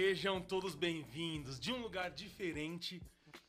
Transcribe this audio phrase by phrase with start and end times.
[0.00, 3.02] Sejam todos bem-vindos de um lugar diferente,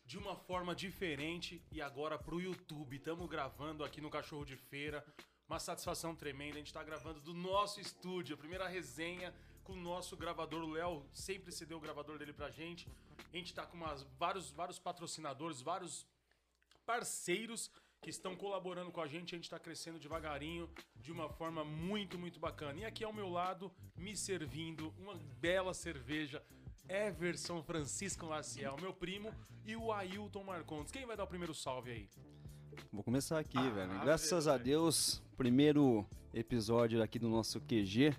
[0.04, 2.96] de uma forma diferente e agora pro YouTube.
[2.96, 5.06] Estamos gravando aqui no Cachorro de Feira.
[5.48, 6.56] Uma satisfação tremenda.
[6.56, 9.32] A gente tá gravando do nosso estúdio, a primeira resenha
[9.64, 10.64] com o nosso gravador.
[10.64, 12.90] O Léo sempre cedeu o gravador dele pra gente.
[13.32, 16.04] A gente tá com umas, vários, vários patrocinadores, vários
[16.84, 17.70] parceiros
[18.02, 19.36] que estão colaborando com a gente.
[19.36, 22.80] A gente está crescendo devagarinho, de uma forma muito, muito bacana.
[22.80, 26.42] E aqui ao meu lado, me servindo uma bela cerveja.
[26.88, 29.32] Everson Francisco Maciel, meu primo,
[29.66, 30.92] e o Ailton Marcondes.
[30.92, 32.10] Quem vai dar o primeiro salve aí?
[32.92, 34.00] Vou começar aqui, Ah, velho.
[34.00, 34.56] Graças velho.
[34.56, 38.16] a Deus, primeiro episódio aqui do nosso QG.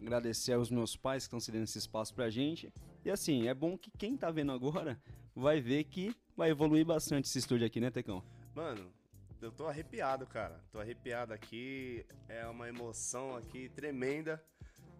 [0.00, 2.72] Agradecer aos meus pais que estão cedendo esse espaço pra gente.
[3.04, 5.00] E assim, é bom que quem tá vendo agora
[5.34, 8.22] vai ver que vai evoluir bastante esse estúdio aqui, né, Tecão?
[8.54, 8.92] Mano,
[9.40, 10.60] eu tô arrepiado, cara.
[10.70, 12.04] Tô arrepiado aqui.
[12.28, 14.42] É uma emoção aqui tremenda.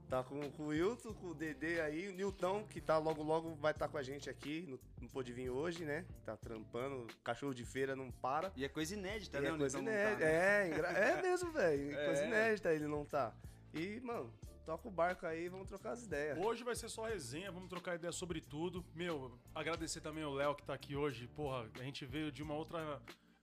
[0.08, 3.55] Tá com, com o Wilton, com o Dedê aí, o Nilton, que tá logo logo
[3.55, 4.66] vai estar com a gente aqui.
[4.68, 6.05] Não, não pôde vir hoje, né?
[6.24, 7.06] Tá trampando.
[7.22, 8.52] Cachorro de feira não para.
[8.56, 9.48] E é coisa inédita, E né?
[9.48, 10.24] é o coisa não tá, inédita.
[10.24, 10.33] né?
[10.33, 11.91] É, engra- é mesmo, velho.
[11.96, 12.06] É.
[12.06, 13.33] Coisa inédita ele não tá.
[13.72, 14.34] E, mano,
[14.66, 16.36] toca o barco aí, vamos trocar as ideias.
[16.44, 18.84] Hoje vai ser só resenha, vamos trocar ideia sobre tudo.
[18.96, 21.28] Meu, agradecer também ao Léo que tá aqui hoje.
[21.28, 23.00] Porra, a gente veio de uma outra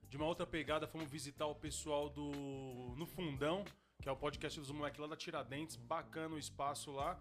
[0.09, 3.65] de uma outra pegada, fomos visitar o pessoal do no Fundão,
[4.01, 7.19] que é o podcast dos moleques lá da Tiradentes, bacana o espaço lá.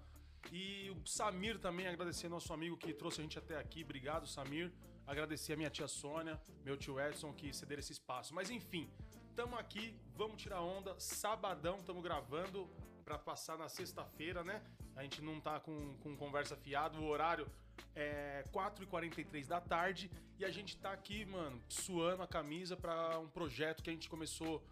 [0.53, 3.83] E o Samir também, agradecer nosso amigo que trouxe a gente até aqui.
[3.83, 4.73] Obrigado, Samir.
[5.07, 8.35] Agradecer a minha tia Sônia, meu tio Edson, que cederam esse espaço.
[8.35, 8.89] Mas enfim,
[9.35, 10.99] tamo aqui, vamos tirar onda.
[10.99, 12.69] Sabadão, tamo gravando
[13.05, 14.63] pra passar na sexta-feira, né?
[14.97, 16.99] A gente não tá com, com conversa fiada.
[16.99, 17.47] O horário
[17.95, 20.11] é 4h43 da tarde.
[20.39, 24.09] E a gente tá aqui, mano, suando a camisa pra um projeto que a gente
[24.09, 24.63] começou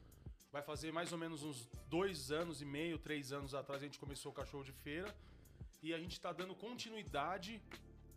[0.55, 3.99] Vai fazer mais ou menos uns dois anos e meio, três anos atrás a gente
[3.99, 5.13] começou o Cachorro de Feira.
[5.83, 7.61] E a gente tá dando continuidade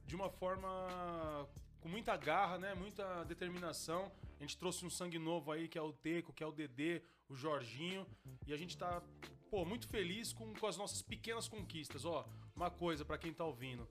[0.05, 1.49] de uma forma
[1.81, 2.75] com muita garra, né?
[2.75, 4.11] Muita determinação.
[4.39, 7.01] A gente trouxe um sangue novo aí, que é o Teco, que é o Dedê,
[7.27, 8.05] o Jorginho.
[8.45, 9.01] E a gente tá,
[9.49, 12.05] pô, muito feliz com, com as nossas pequenas conquistas.
[12.05, 13.87] Ó, uma coisa pra quem tá ouvindo.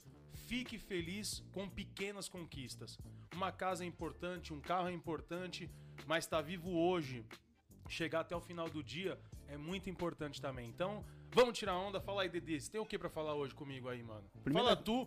[0.47, 2.99] Fique feliz com pequenas conquistas.
[3.34, 5.71] Uma casa é importante, um carro é importante,
[6.06, 7.25] mas tá vivo hoje
[7.89, 9.19] chegar até o final do dia
[9.49, 10.69] é muito importante também.
[10.69, 12.00] Então, vamos tirar onda.
[12.00, 12.59] Fala aí, Dedê.
[12.61, 14.25] Você tem o que pra falar hoje comigo aí, mano?
[14.43, 15.06] Primeira- Fala tu,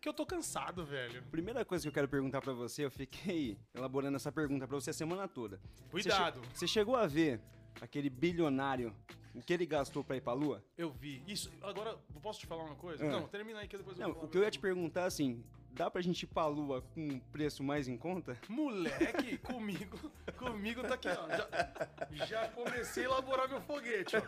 [0.00, 1.22] que eu tô cansado, velho.
[1.30, 4.90] Primeira coisa que eu quero perguntar pra você, eu fiquei elaborando essa pergunta pra você
[4.90, 5.60] a semana toda.
[5.90, 6.40] Cuidado.
[6.40, 7.40] Você, che- você chegou a ver
[7.80, 8.94] aquele bilionário,
[9.34, 10.62] o que ele gastou pra ir pra lua?
[10.76, 11.22] Eu vi.
[11.26, 13.04] Isso, agora, posso te falar uma coisa?
[13.04, 13.08] Ah.
[13.10, 15.04] Não, termina aí que depois eu Não, vou falar o que eu ia te perguntar
[15.04, 18.36] assim, dá pra gente ir pra lua com um preço mais em conta?
[18.48, 19.98] Moleque, comigo,
[20.36, 21.28] comigo tá aqui, ó.
[21.28, 24.20] Já, já comecei a elaborar meu foguete, ó.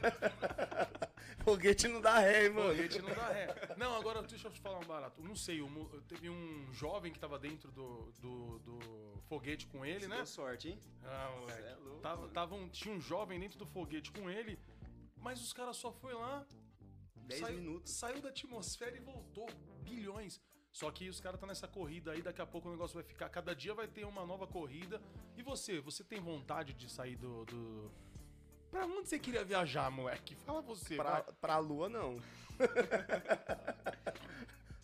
[1.45, 2.69] Foguete não dá ré, hein, mano.
[2.71, 3.75] Foguete não dá ré.
[3.77, 5.21] Não, agora deixa eu te falar um barato.
[5.21, 8.79] Eu Não sei, mo- teve um jovem que tava dentro do, do, do
[9.29, 10.17] foguete com ele, né?
[10.17, 10.79] Deu sorte, hein?
[11.05, 11.63] Ah, moleque.
[11.63, 14.59] é louco, Tava, tava um- tinha um jovem dentro do foguete com ele,
[15.23, 16.45] mas os caras só foi lá.
[17.17, 17.93] 10 saiu- minutos.
[17.93, 19.47] Saiu da atmosfera e voltou.
[19.83, 20.41] Bilhões.
[20.73, 23.29] Só que os caras estão nessa corrida aí, daqui a pouco o negócio vai ficar.
[23.29, 25.01] Cada dia vai ter uma nova corrida.
[25.37, 27.45] E você, você tem vontade de sair do.
[27.45, 27.91] do...
[28.71, 30.35] Pra onde você queria viajar, moleque?
[30.35, 30.97] Fala você.
[30.97, 31.25] Pra, vai.
[31.41, 32.19] pra lua, não.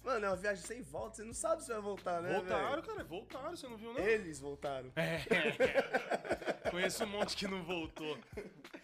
[0.04, 2.32] Mano, é uma viagem sem volta, você não sabe se vai voltar, né?
[2.34, 2.82] Voltaram, velho?
[2.82, 4.00] cara, voltaram, você não viu, não?
[4.00, 4.91] Eles voltaram.
[4.97, 5.19] É.
[6.71, 8.19] Conheço um monte que não voltou.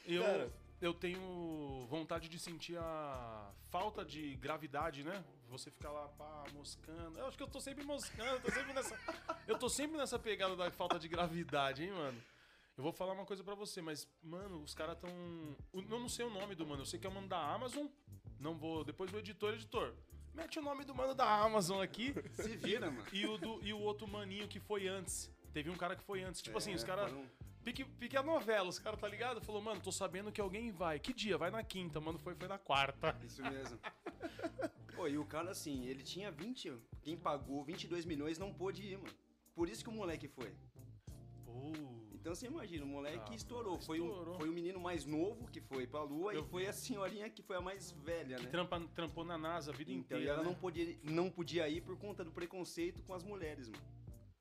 [0.05, 0.53] Eu, Cara.
[0.87, 5.25] Eu tenho vontade de sentir a falta de gravidade, né?
[5.49, 7.19] Você ficar lá, pá, moscando.
[7.19, 8.99] Eu acho que eu tô sempre moscando, tô sempre nessa.
[9.47, 12.21] Eu tô sempre nessa pegada da falta de gravidade, hein, mano?
[12.77, 15.11] Eu vou falar uma coisa pra você, mas, mano, os caras tão.
[15.73, 17.87] Eu não sei o nome do mano, eu sei que é o mano da Amazon.
[18.41, 18.85] Não vou.
[18.85, 19.95] Depois o editor, editor.
[20.35, 22.13] Mete o nome do mano da Amazon aqui.
[22.33, 23.07] Se vira, mano.
[23.13, 25.31] E o, do, e o outro maninho que foi antes.
[25.53, 26.43] Teve um cara que foi antes.
[26.43, 27.09] Tipo assim, os caras.
[27.11, 27.31] foram-
[27.65, 29.41] Pique, pique a novela, os caras, tá ligado?
[29.41, 30.99] Falou, mano, tô sabendo que alguém vai.
[30.99, 31.39] Que dia?
[31.39, 32.19] Vai na quinta, mano.
[32.19, 33.17] Foi, foi na quarta.
[33.25, 33.79] Isso mesmo.
[34.95, 36.73] Pô, e o cara assim, ele tinha 20,
[37.03, 39.13] quem pagou 22 milhões não pôde ir, mano.
[39.55, 40.53] Por isso que o moleque foi.
[42.13, 43.79] Então você imagina, o moleque Ah, estourou.
[43.79, 44.35] Foi, estourou.
[44.35, 47.29] O, foi o menino mais novo que foi pra lua Eu e foi a senhorinha
[47.29, 48.49] que foi a mais velha, né?
[48.49, 50.33] Trampa, trampou na NASA a vida Então, e inteira.
[50.37, 50.49] ela né?
[50.49, 53.83] não, podia, não podia ir por conta do preconceito com as mulheres, mano.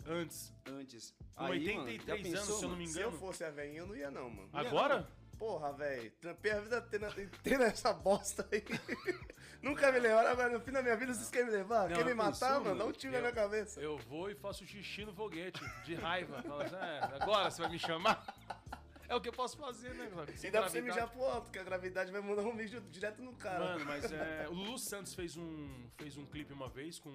[0.06, 0.54] Antes.
[0.66, 1.16] Antes.
[1.36, 3.18] Com Aí, 83 mano, já anos, se eu não me Se eu engano.
[3.18, 4.50] fosse a velhinha, eu não ia, não, mano.
[4.54, 5.08] Agora?
[5.38, 6.12] Porra, velho.
[6.22, 6.88] Trampei a vida
[7.22, 8.64] inteira essa bosta aí.
[9.62, 11.88] Nunca me levaram, agora no fim da minha vida vocês querem me levar?
[11.90, 12.66] Não, querem me matar, pensou, mano?
[12.66, 12.80] mano?
[12.80, 13.80] Dá um tiro na minha cabeça.
[13.80, 16.44] Eu vou e faço xixi no foguete, de raiva.
[16.44, 18.24] Fala assim, "É, agora você vai me chamar?
[19.06, 20.10] É o que eu posso fazer, né?
[20.36, 22.82] Sem E dá pra você mijar pro alto, que a gravidade vai mandar um mijo
[22.90, 23.60] direto no cara.
[23.60, 24.48] Mano, mas é.
[24.50, 27.12] O Lulu Santos fez um, fez um clipe uma vez com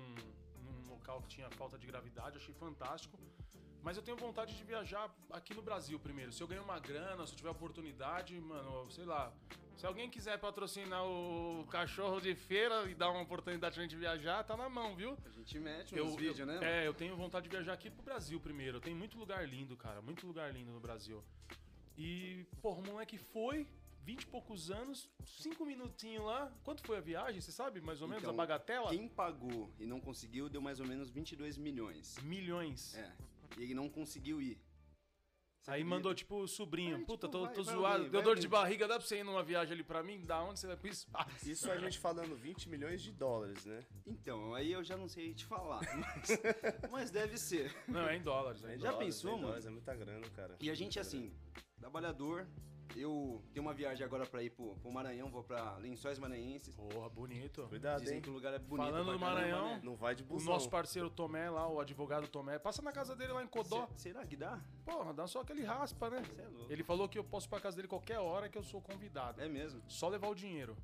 [1.08, 3.19] local que tinha falta de gravidade, achei fantástico.
[3.82, 6.32] Mas eu tenho vontade de viajar aqui no Brasil primeiro.
[6.32, 9.32] Se eu ganhar uma grana, se eu tiver oportunidade, mano, sei lá.
[9.76, 14.43] Se alguém quiser patrocinar o cachorro de feira e dar uma oportunidade pra gente viajar,
[14.43, 15.16] tá na mão, viu?
[15.25, 16.58] A gente mete nos vídeos, né?
[16.60, 18.81] É, eu tenho vontade de viajar aqui pro Brasil primeiro.
[18.81, 20.02] Tem muito lugar lindo, cara.
[20.02, 21.22] Muito lugar lindo no Brasil.
[21.96, 23.66] E, porra, o moleque foi,
[24.08, 26.50] 20 e poucos anos, 5 minutinhos lá.
[26.64, 27.43] Quanto foi a viagem?
[27.43, 28.88] Você sabe mais ou menos Então, a bagatela?
[28.88, 32.16] Quem pagou e não conseguiu deu mais ou menos 22 milhões.
[32.22, 32.94] Milhões.
[32.96, 33.12] É.
[33.58, 34.58] E ele não conseguiu ir.
[35.60, 35.94] Você Aí acredita?
[35.96, 36.96] mandou, tipo, o sobrinho.
[36.96, 37.94] Aí, Puta, tipo, tô, vai- tô vai zoado.
[37.96, 40.25] alguém, Deu dor de barriga, dá pra você ir numa viagem ali pra mim?
[40.25, 41.50] Da onde você vai pro espaço?
[41.50, 43.84] Isso a gente falando 20 milhões de dólares, né?
[44.06, 45.81] Então, aí eu já não sei te falar.
[46.16, 47.76] Mas, mas deve ser.
[47.87, 48.64] Não, é em dólares.
[48.64, 49.16] É em Já dólares.
[49.16, 49.46] pensou, é mano?
[49.49, 50.56] dólares, É muita grana, cara.
[50.61, 51.31] E a gente, assim,
[51.78, 52.46] trabalhador.
[52.96, 56.75] Eu tenho uma viagem agora pra ir pro, pro Maranhão, vou pra Lençóis Maranhenses.
[56.75, 57.67] Porra, bonito.
[57.69, 58.23] Cuidado, Dizem hein?
[58.23, 58.87] que o lugar é bonito.
[58.90, 59.81] Falando do Maranhão, né?
[59.85, 60.52] Não vai de O busão.
[60.52, 63.87] nosso parceiro Tomé lá, o advogado Tomé, passa na casa dele lá em Codó.
[63.96, 64.61] Se- será que dá?
[64.85, 66.23] Porra, dá só aquele raspa, né?
[66.25, 66.73] Você é louco.
[66.73, 69.40] Ele falou que eu posso ir pra casa dele qualquer hora que eu sou convidado.
[69.40, 69.81] É mesmo.
[69.88, 70.76] Só levar o dinheiro.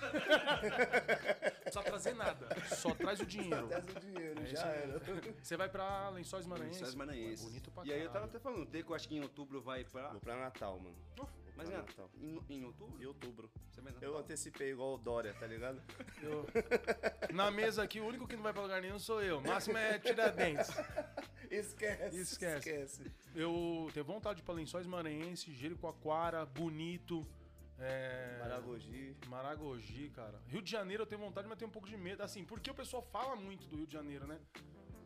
[0.00, 2.48] Não precisa trazer nada.
[2.76, 3.68] Só traz o dinheiro.
[3.68, 5.00] Traz o dinheiro, É já era.
[5.42, 6.80] Você vai pra Lençóis Maranhenses?
[6.80, 7.44] Lençóis Maranhenses.
[7.44, 8.30] Bonito pra E aí eu tava caralho.
[8.30, 10.08] até falando, o Teco acho que em outubro vai pra...
[10.10, 10.96] Vou pra Natal, mano.
[11.16, 12.10] Vou Mas é, Natal.
[12.18, 13.02] em, em outubro?
[13.02, 13.50] Em outubro.
[13.70, 15.80] Você vai Eu antecipei igual o Dória, tá ligado?
[16.22, 16.46] Eu-
[17.32, 19.38] Na mesa aqui, o único que não vai pra lugar nenhum sou eu.
[19.38, 20.68] O máximo é Tiradentes.
[21.50, 22.16] Esquece.
[22.16, 22.58] Esquece.
[22.58, 23.12] Esquece.
[23.34, 27.26] Eu tenho vontade de ir pra Lençóis Maranhenses, Jericoacoara, Bonito.
[27.80, 28.38] É...
[28.40, 29.16] Maragogi.
[29.26, 30.40] Maragogi, cara.
[30.46, 32.22] Rio de Janeiro eu tenho vontade, mas tenho um pouco de medo.
[32.22, 34.38] Assim, porque o pessoal fala muito do Rio de Janeiro, né?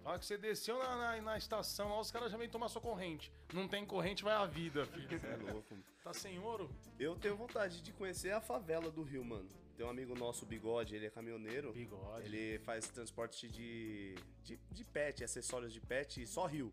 [0.03, 2.83] Fala que você desceu na, na, na estação, lá os caras já vêm tomar sua
[2.83, 3.33] corrente.
[3.55, 5.19] Não tem corrente, vai a vida, filho.
[5.19, 5.75] Você é louco.
[6.03, 6.71] Tá sem ouro?
[6.99, 9.49] Eu tenho vontade de conhecer a favela do Rio, mano.
[9.75, 11.73] Tem um amigo nosso, o Bigode, ele é caminhoneiro.
[11.73, 12.27] Bigode.
[12.27, 16.71] Ele faz transporte de, de, de pet, acessórios de pet e só Rio.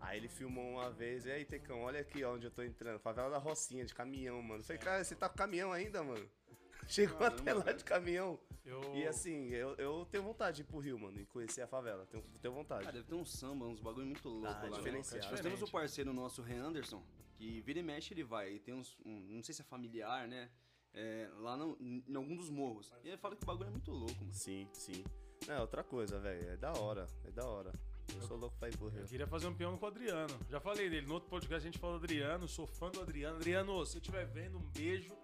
[0.00, 2.98] Aí ele filmou uma vez, e aí, Tecão, olha aqui ó, onde eu tô entrando.
[2.98, 4.62] Favela da Rocinha, de caminhão, mano.
[4.64, 6.26] Falei, cara, você tá com caminhão ainda, mano?
[6.88, 7.78] Chegou Caramba, até lá velho.
[7.78, 8.40] de caminhão.
[8.64, 8.80] Eu...
[8.94, 12.06] E assim, eu, eu tenho vontade de ir pro Rio, mano, e conhecer a favela.
[12.06, 12.86] Tenho, tenho vontade.
[12.88, 14.76] Ah, deve ter um samba, uns bagulho muito louco Ah, lá.
[14.78, 15.26] diferenciado.
[15.30, 15.70] Nós temos o Diferente.
[15.72, 17.02] parceiro nosso, o Ren Anderson,
[17.36, 18.54] que vira e mexe ele vai.
[18.54, 20.50] E tem uns, um, não sei se é familiar, né?
[20.92, 22.92] É, lá no, em algum dos morros.
[23.04, 24.32] E ele fala que o bagulho é muito louco, mano.
[24.32, 25.04] Sim, sim.
[25.46, 26.50] É outra coisa, velho.
[26.50, 27.72] É da hora, é da hora.
[28.14, 29.00] Eu sou louco pra ir pro Rio.
[29.00, 30.38] Eu queria fazer um peão com o Adriano.
[30.48, 31.06] Já falei dele.
[31.06, 32.48] No outro podcast a gente falou do Adriano.
[32.48, 33.36] Sou fã do Adriano.
[33.36, 35.16] Adriano, se você estiver vendo, um beijo.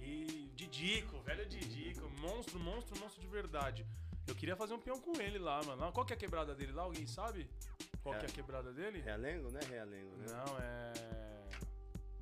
[0.00, 2.08] E Didico, velho Didico.
[2.20, 3.86] Monstro, monstro, monstro de verdade.
[4.26, 5.90] Eu queria fazer um peão com ele lá, mano.
[5.92, 6.82] Qual que é a quebrada dele lá?
[6.82, 7.48] Alguém sabe?
[8.02, 9.00] Qual que é a quebrada dele?
[9.00, 9.60] Realengo, né?
[9.68, 10.26] Realengo, né?
[10.28, 10.92] Não, é.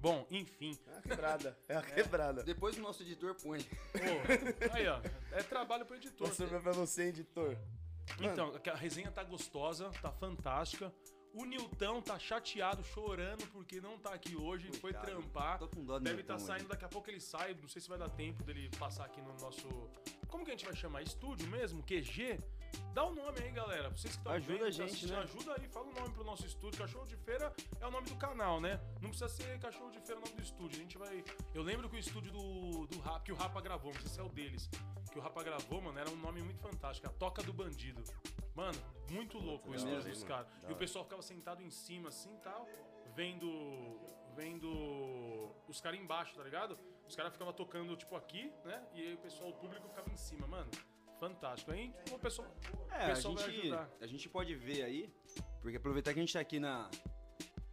[0.00, 0.78] Bom, enfim.
[0.86, 1.58] É a quebrada.
[1.68, 2.42] É a quebrada.
[2.44, 3.60] Depois o nosso editor põe.
[3.62, 5.00] Pô, aí, ó.
[5.32, 6.28] É trabalho pro editor.
[6.28, 7.56] Mostrando pra você, editor.
[8.18, 10.92] Mano, Então, a resenha tá gostosa, tá fantástica.
[11.34, 15.06] O Nilton tá chateado, chorando porque não tá aqui hoje, foi Coitado.
[15.06, 15.58] trampar.
[15.58, 16.44] Tô com dó Deve estar hoje.
[16.44, 19.20] saindo, daqui a pouco ele sai, não sei se vai dar tempo dele passar aqui
[19.20, 19.68] no nosso.
[20.26, 21.02] Como que a gente vai chamar?
[21.02, 21.82] Estúdio mesmo?
[21.82, 22.38] QG?
[22.92, 23.88] Dá o nome aí, galera.
[23.90, 25.16] Vocês que estão Ajuda a gente, né?
[25.18, 26.78] Ajuda aí, fala o nome pro nosso estúdio.
[26.80, 28.80] Cachorro de Feira é o nome do canal, né?
[29.00, 30.78] Não precisa ser Cachorro de Feira o nome do estúdio.
[30.78, 31.22] A gente vai.
[31.54, 34.18] Eu lembro que o estúdio do, do Rap, que o Rapa gravou, não sei se
[34.18, 34.68] é o deles.
[35.10, 37.06] Que o Rapa gravou, mano, era um nome muito fantástico.
[37.06, 38.02] A Toca do Bandido.
[38.54, 38.78] Mano,
[39.10, 40.46] muito louco o estúdio dos caras.
[40.68, 42.66] E o pessoal ficava sentado em cima assim e tal,
[43.14, 43.48] vendo.
[44.36, 44.68] Vendo
[45.66, 46.78] os caras embaixo, tá ligado?
[47.08, 48.86] Os caras ficavam tocando, tipo, aqui, né?
[48.94, 50.70] E aí o pessoal, o público ficava em cima, mano.
[51.18, 51.72] Fantástico.
[51.72, 52.46] Aí o pessoal.
[52.90, 53.90] É, o a pessoal vai gente, ajudar.
[54.00, 55.12] a gente pode ver aí,
[55.60, 56.88] porque aproveitar que a gente tá aqui na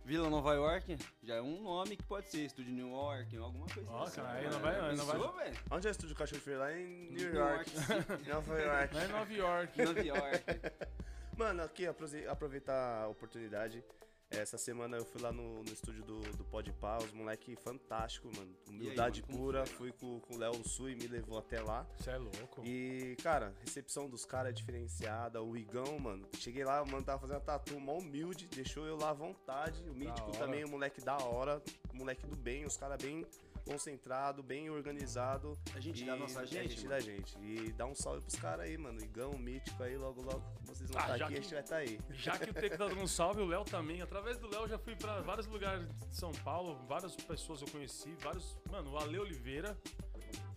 [0.05, 3.89] Vila Nova York, já é um nome que pode ser, Estúdio New York, alguma coisa
[3.89, 4.21] Ó, assim.
[4.21, 5.57] cara, aí não vai- aí não vai- Pensou, velho?
[5.71, 6.59] onde é o estúdio Cachorro Feira?
[6.59, 7.71] Lá em New New York.
[7.75, 8.93] York Nova York.
[8.95, 9.83] Lá em Nova York.
[9.83, 10.43] Nova York.
[11.35, 13.83] Mano, aqui, aproveitar a oportunidade.
[14.29, 18.53] Essa semana eu fui lá no, no estúdio do, do Podpah, os moleque fantástico, mano.
[18.67, 19.65] Humildade mano, como pura.
[19.65, 21.85] Fui com, com o Léo Sui, me levou até lá.
[21.97, 22.61] Você é louco.
[22.65, 25.41] E, cara, recepção dos caras é diferenciada.
[25.41, 26.27] O Igão, mano.
[26.37, 29.81] Cheguei lá, o mano tava fazendo tatu mó humilde, deixou eu lá à vontade.
[29.89, 31.61] O Mítico também, o moleque da hora.
[31.93, 33.25] Moleque do bem, os caras bem
[33.65, 35.57] concentrado, bem organizado.
[35.73, 36.89] A gente E dá nossa A gente, gente mano.
[36.89, 37.37] dá gente.
[37.39, 39.01] E dá um salve pros caras aí, mano.
[39.03, 41.53] Igão, Mítico aí, logo, logo vocês vão Ah, estar já aqui e a que- gente
[41.53, 41.99] vai estar aí.
[42.11, 44.01] Já que o Teco tá dando um salve, o Léo também.
[44.01, 47.67] Através do Léo eu já fui pra vários lugares de São Paulo, várias pessoas eu
[47.69, 48.57] conheci, vários.
[48.69, 49.77] Mano, o Ale Oliveira.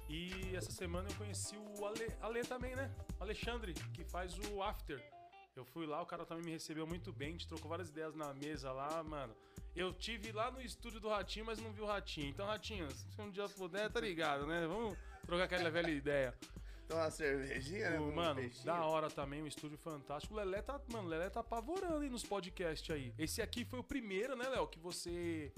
[0.08, 2.90] E essa semana eu conheci o Ale, Ale também, né?
[3.20, 5.02] Alexandre, que faz o After.
[5.54, 8.14] Eu fui lá, o cara também me recebeu muito bem, a gente trocou várias ideias
[8.14, 9.34] na mesa lá, mano.
[9.74, 12.28] Eu tive lá no estúdio do Ratinho, mas não vi o Ratinho.
[12.28, 14.66] Então, Ratinho, se um dia puder, tá ligado, né?
[14.66, 16.34] Vamos trocar aquela velha ideia.
[16.88, 18.00] Então uma cervejinha, né?
[18.00, 20.32] Um mano, da hora também, um estúdio fantástico.
[20.32, 23.12] O Lelé tá, mano, o Lelé tá apavorando aí nos podcasts aí.
[23.18, 25.52] Esse aqui foi o primeiro, né, Léo, que você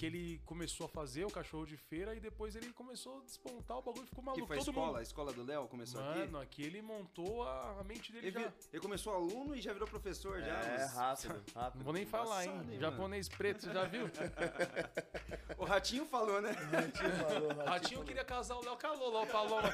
[0.00, 3.76] que ele começou a fazer o cachorro de feira e depois ele começou a despontar
[3.76, 4.46] o bagulho, ficou Que maluco.
[4.46, 4.96] foi a Todo escola, mundo.
[4.96, 6.62] a escola do Léo começou Mano, aqui.
[6.62, 8.48] aqui ele montou a, a mente dele Ele, já.
[8.48, 10.46] vi- ele começou aluno e já virou professor já.
[10.46, 11.78] É, mas- rápido, rápido.
[11.80, 12.62] Não vou nem falar, hein?
[12.70, 14.06] Hein, Japonês preto, você já viu?
[15.58, 16.52] O Ratinho falou, né?
[16.52, 19.68] Ratinho falou, Ratinho queria casar o Léo calou lá, o Paloma.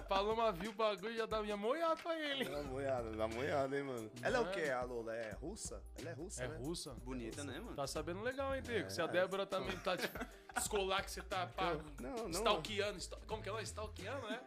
[0.00, 2.44] Paloma viu o bagulho e já dava minha moiada pra ele.
[2.44, 4.10] Dá uma olhada, dá uma olhada, hein, mano.
[4.22, 5.14] Ela é o quê, a Lola?
[5.14, 5.82] É russa?
[5.98, 6.56] Ela é russa, É né?
[6.58, 6.94] russa.
[6.94, 7.74] Bonita, né, mano?
[7.76, 8.90] Tá sabendo legal, hein, Diego?
[8.90, 9.08] Se a É.
[9.08, 10.10] Débora também tá te
[10.56, 12.30] escolar que você tá pá, Não, não.
[12.30, 13.00] stalkeando.
[13.00, 13.62] sta- Como que é?
[13.62, 14.40] Stalkeando, né?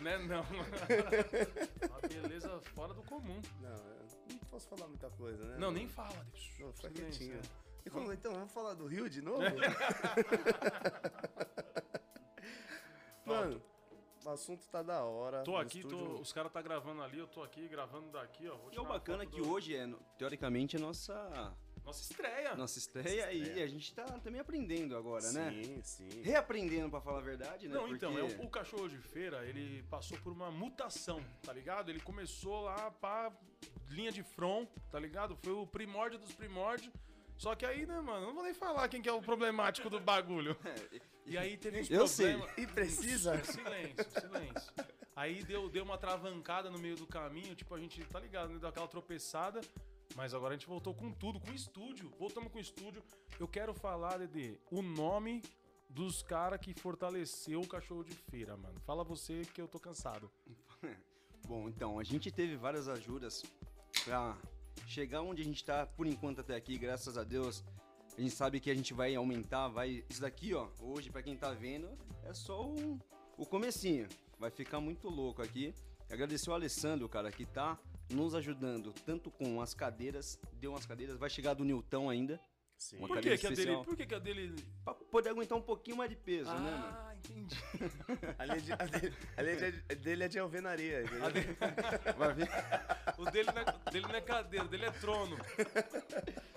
[0.00, 0.18] né?
[0.18, 0.42] Não.
[1.90, 3.40] Uma beleza fora do comum.
[3.60, 5.56] Não, eu não posso falar muita coisa, né?
[5.58, 6.24] Não, nem fala.
[6.32, 6.62] Deixa.
[6.64, 7.36] Não, fica quietinho.
[7.36, 7.40] é.
[7.86, 9.40] E como, então, vamos falar do Rio de novo?
[13.24, 13.60] Mano,
[14.24, 15.42] o assunto tá da hora.
[15.42, 18.56] Tô aqui, tô- os caras tá gravando ali, eu tô aqui gravando daqui, ó.
[18.56, 22.54] Vou E é o bacana que do- hoje é, teoricamente, a nossa, Nossa estreia.
[22.54, 23.64] nossa estreia e estreia.
[23.64, 25.50] a gente tá também aprendendo agora, né?
[25.50, 26.22] Sim, sim.
[26.22, 27.74] Reaprendendo, pra falar a verdade, né?
[27.74, 31.90] Não, então, Porque- é o, cachorro de feira, ele passou por uma mutação, tá ligado?
[31.90, 33.32] Ele começou lá pra
[33.88, 35.36] linha de front, tá ligado?
[35.36, 36.92] Foi o primórdio dos primórdios.
[37.38, 40.00] Só que aí, né, mano, não vou nem falar quem que é o problemático do
[40.00, 40.56] bagulho.
[41.28, 42.36] E aí teve uns Eu sei.
[42.56, 43.36] E precisa?
[43.44, 44.72] Silêncio, silêncio.
[45.14, 48.58] Aí deu, deu uma travancada no meio do caminho, tipo, a gente, tá ligado, né?
[48.58, 49.60] Deu aquela tropeçada.
[50.16, 52.10] Mas agora a gente voltou com tudo, com estúdio.
[52.18, 53.02] Voltamos com estúdio.
[53.38, 55.42] Eu quero falar, Dede, o nome
[55.88, 58.80] dos caras que fortaleceu o cachorro de feira, mano.
[58.80, 60.30] Fala você que eu tô cansado.
[61.46, 63.42] Bom, então, a gente teve várias ajudas
[64.04, 64.36] pra
[64.86, 67.64] chegar onde a gente tá por enquanto até aqui, graças a Deus.
[68.18, 70.04] A gente sabe que a gente vai aumentar, vai.
[70.10, 71.88] Isso daqui, ó, hoje, pra quem tá vendo,
[72.24, 72.98] é só o,
[73.36, 74.08] o comecinho.
[74.40, 75.72] Vai ficar muito louco aqui.
[76.10, 77.78] Agradecer o Alessandro, cara, que tá
[78.10, 82.40] nos ajudando tanto com as cadeiras, deu umas cadeiras, vai chegar do Newton ainda,
[82.78, 82.98] Sim.
[82.98, 83.76] Uma Por que, que a dele.
[83.84, 84.54] Por que, que a dele.
[84.84, 86.86] pra poder aguentar um pouquinho mais de peso, né, mano?
[86.96, 87.56] Ah, entendi.
[88.38, 91.02] A de- a dele, a linha de- dele é de alvenaria.
[92.16, 92.34] Vai.
[93.18, 95.36] O dele não é, dele não é cadeira, o dele é trono.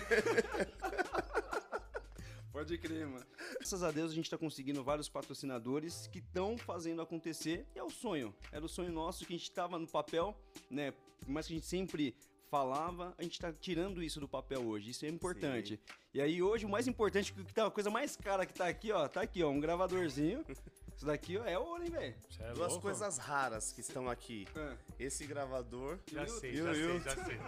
[2.52, 3.26] Pode crer, mano.
[3.54, 7.66] Graças a Deus a gente tá conseguindo vários patrocinadores que estão fazendo acontecer.
[7.74, 8.34] E é o sonho.
[8.50, 10.34] Era o sonho nosso que a gente tava no papel,
[10.70, 10.92] né?
[11.20, 12.16] Por mais que a gente sempre
[12.50, 14.90] falava, a gente tá tirando isso do papel hoje.
[14.90, 15.78] Isso é importante.
[16.14, 18.90] E aí hoje o mais importante, que tá a coisa mais cara que tá aqui,
[18.90, 20.44] ó, tá aqui, ó, um gravadorzinho.
[20.96, 22.14] Isso daqui, é ouro, hein, velho?
[22.40, 22.80] É Duas louco?
[22.80, 24.48] coisas raras que estão aqui.
[24.56, 25.98] Ah, Esse gravador.
[26.10, 27.38] Já sei, E o já sei, já sei.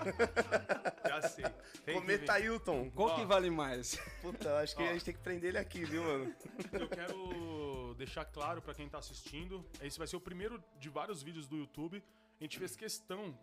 [1.08, 1.44] Já sei.
[1.82, 2.38] Tem Cometa.
[2.38, 2.90] Hilton.
[2.90, 3.14] Qual Ó.
[3.16, 3.96] que vale mais?
[4.20, 4.86] Puta, eu acho que Ó.
[4.86, 6.34] a gente tem que prender ele aqui, viu, mano?
[6.72, 11.22] Eu quero deixar claro pra quem tá assistindo, esse vai ser o primeiro de vários
[11.22, 12.04] vídeos do YouTube.
[12.38, 13.36] A gente fez questão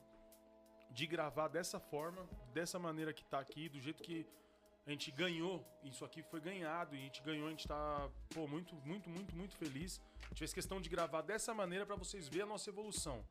[0.92, 4.26] de gravar dessa forma, dessa maneira que tá aqui, do jeito que
[4.86, 5.66] a gente ganhou.
[5.84, 9.36] Isso aqui foi ganhado e a gente ganhou, a gente tá, pô, muito, muito, muito,
[9.36, 10.02] muito feliz.
[10.24, 13.26] A gente fez questão de gravar dessa maneira pra vocês verem a nossa evolução.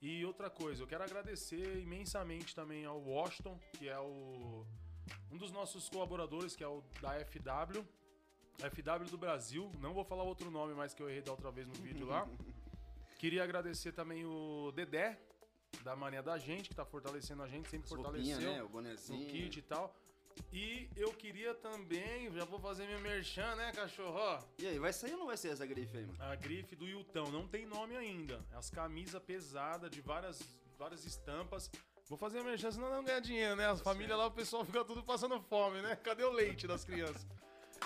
[0.00, 4.66] E outra coisa, eu quero agradecer imensamente também ao Washington, que é o
[5.30, 7.84] um dos nossos colaboradores, que é o da FW,
[8.58, 9.70] FW do Brasil.
[9.80, 12.28] Não vou falar outro nome mais que eu errei da outra vez no vídeo lá.
[13.18, 15.18] Queria agradecer também o Dedé,
[15.82, 18.62] da Mania da Gente, que tá fortalecendo a gente, sempre As fortaleceu né?
[18.62, 19.26] O bonezinho.
[19.28, 19.94] kit e tal.
[20.52, 24.16] E eu queria também, já vou fazer meu merchan, né, cachorro?
[24.16, 26.22] Ó, E aí, vai sair ou não vai sair essa grife aí, mano?
[26.22, 28.44] a grife do Yutão, não tem nome ainda.
[28.52, 30.40] As camisas pesadas de várias,
[30.78, 31.70] várias estampas.
[32.08, 33.66] Vou fazer a merchan, senão não ganha dinheiro, né?
[33.66, 35.96] As famílias lá, o pessoal fica tudo passando fome, né?
[35.96, 37.26] Cadê o leite das crianças?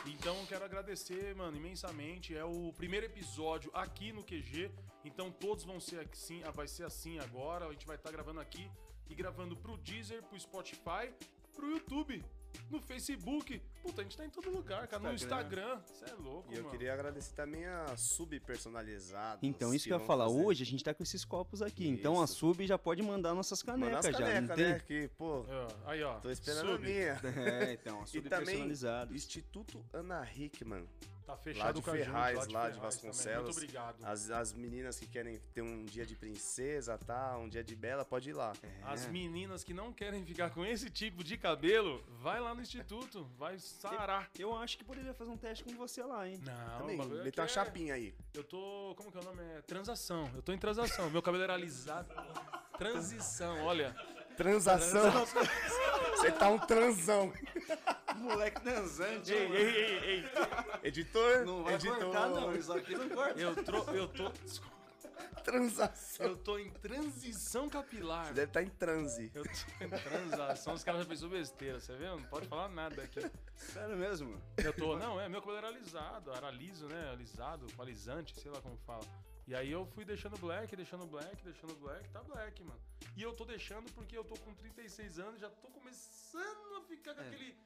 [0.07, 2.37] Então, quero agradecer, mano, imensamente.
[2.37, 4.71] É o primeiro episódio aqui no QG.
[5.05, 7.67] Então, todos vão ser assim, ah, vai ser assim agora.
[7.67, 8.71] A gente vai estar gravando aqui
[9.09, 11.13] e gravando pro Deezer, pro Spotify,
[11.55, 12.25] pro YouTube,
[12.71, 13.61] no Facebook.
[13.83, 15.03] Puta, a gente tá em todo lugar, cara.
[15.03, 15.81] No Instagram.
[15.87, 16.71] Você é louco, E eu mano.
[16.71, 19.39] queria agradecer também a sub personalizada.
[19.43, 20.29] Então, isso que eu ia falar.
[20.29, 21.89] Hoje a gente tá com esses copos aqui.
[21.89, 22.35] Então a Isso.
[22.35, 24.19] sub já pode mandar nossas Manda canecas as já.
[24.19, 24.65] canecas, não tem?
[24.67, 24.81] né?
[24.87, 26.19] Que, pô, É, Aí, ó.
[26.21, 26.85] tô esperando a sub.
[26.87, 27.21] minha.
[27.69, 29.15] É, então, a E sub também, personalizada.
[29.15, 30.87] Instituto Ana Hickman.
[31.29, 32.81] Tá fechado Lá de Ferraz, lá de Ferraz também.
[32.81, 33.45] Vasconcelos.
[33.45, 34.03] Muito obrigado.
[34.03, 37.37] As, as meninas que querem ter um dia de princesa, tá?
[37.37, 38.55] Um dia de bela, pode ir lá.
[38.83, 39.09] As É.
[39.11, 43.59] meninas que não querem ficar com esse tipo de cabelo, vai lá no instituto, vai
[43.59, 44.31] sarar.
[44.39, 46.41] Eu acho que poderia fazer um teste com você lá, hein?
[46.43, 48.15] Não, Também, meter uma aqui é- chapinha aí.
[48.33, 48.95] Eu tô.
[48.97, 49.43] Como que é o nome?
[49.59, 50.31] É transação.
[50.35, 51.11] Eu tô em transação.
[51.11, 52.09] Meu cabelo era alisado.
[52.79, 53.95] Transição, olha.
[54.35, 55.11] Transação.
[56.17, 57.31] Você tá um transão.
[58.19, 59.33] Moleque dançante.
[59.33, 60.25] Ei, ei, ei, ei.
[60.83, 61.99] Editor, Não vai editor.
[61.99, 62.55] cortar, não.
[62.55, 63.41] Isso aqui não corta.
[63.41, 63.77] Eu, tro...
[63.95, 64.29] eu tô.
[64.31, 64.79] desculpa.
[65.45, 66.27] Transação.
[66.27, 68.27] Eu tô em transição capilar.
[68.27, 69.31] Você deve estar em transe.
[69.35, 70.75] Eu tô em transação.
[70.75, 72.17] Os caras já pensou besteira, você viu?
[72.17, 73.21] Não pode falar nada aqui.
[73.57, 74.41] Sério mesmo?
[74.59, 74.99] Eu tô.
[74.99, 76.33] Não, é, meu cabelo era alisado.
[76.33, 77.11] Era liso, né?
[77.11, 79.05] Alisado, alisante, sei lá como fala.
[79.47, 82.81] E aí eu fui deixando black, deixando black, deixando black, tá black, mano.
[83.17, 87.15] E eu tô deixando porque eu tô com 36 anos, já tô começando a ficar
[87.15, 87.57] com aquele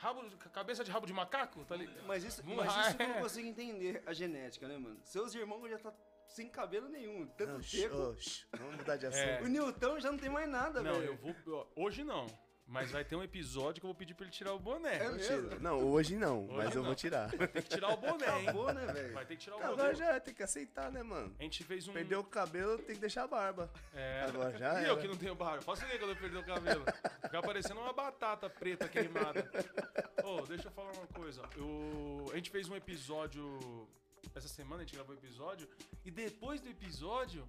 [0.00, 2.02] rabo, cabeça de rabo de macaco, tá ligado?
[2.06, 3.08] Mas isso, mas isso que eu é.
[3.14, 4.98] não consigo entender a genética, né, mano?
[5.04, 5.92] Seus irmãos já tá
[6.26, 8.46] sem cabelo nenhum, tanto oxi.
[8.52, 9.22] Vamos mudar de assunto.
[9.22, 9.42] É.
[9.42, 11.18] O Newton já não tem mais nada, Não, velho.
[11.22, 11.70] eu vou.
[11.76, 12.26] Hoje não.
[12.72, 14.96] Mas vai ter um episódio que eu vou pedir pra ele tirar o boné.
[14.98, 15.60] É Eu mesmo?
[15.60, 16.86] Não, hoje não, Hoje mas eu não.
[16.86, 17.28] vou tirar.
[17.30, 18.42] Tem que tirar o boné, hein?
[18.48, 19.12] Acabou, né, velho?
[19.12, 19.94] Vai ter que tirar o Agora boné.
[19.94, 21.34] já tem que aceitar, né, mano?
[21.38, 21.92] A gente fez um.
[21.92, 23.68] Perdeu o cabelo, tem que deixar a barba.
[23.92, 25.00] É, Agora já E eu era.
[25.00, 25.60] que não tenho barba.
[25.62, 26.84] Faço ideia quando eu perder o cabelo.
[27.22, 29.50] Fica parecendo uma batata preta queimada.
[30.24, 31.42] Ô, deixa eu falar uma coisa.
[31.56, 32.26] Eu...
[32.32, 33.88] A gente fez um episódio.
[34.32, 35.68] Essa semana a gente gravou um episódio.
[36.04, 37.48] E depois do episódio.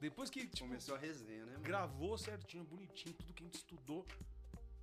[0.00, 1.64] Depois que tipo, Começou a resenha, né, mano?
[1.64, 4.04] gravou certinho, bonitinho, tudo que a gente estudou,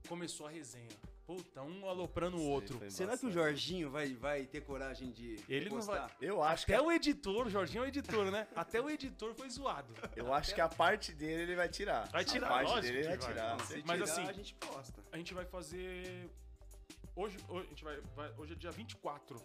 [0.07, 0.89] começou a resenha.
[1.25, 2.79] Puta, um aloprando o outro.
[2.91, 3.31] Será que o.
[3.31, 6.09] Jorginho vai, vai ter coragem de Ele não vai-?
[6.19, 8.47] Eu acho que Até o editor, o Jorginho é o editor, né?
[8.55, 9.93] Até o editor foi zoado.
[10.15, 12.07] eu acho que a parte dele ele vai tirar.
[12.09, 13.33] Vai tirar, a parte lógico dele ele vai que vai.
[13.33, 13.57] tirar.
[13.57, 15.03] Mas tirar, assim- a gente posta.
[15.11, 16.29] a gente vai fazer.
[17.15, 19.41] Hoje, hoje, a gente vai, vai- hoje é dia 24.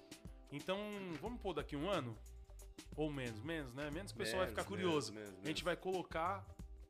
[0.51, 0.79] Então,
[1.21, 2.17] vamos pôr daqui um ano?
[2.97, 3.91] Ou menos, menos, né?
[3.91, 5.13] Menos que o pessoal vai Menos, ficar curioso.
[5.13, 6.45] menos, menos, A gente vai colocar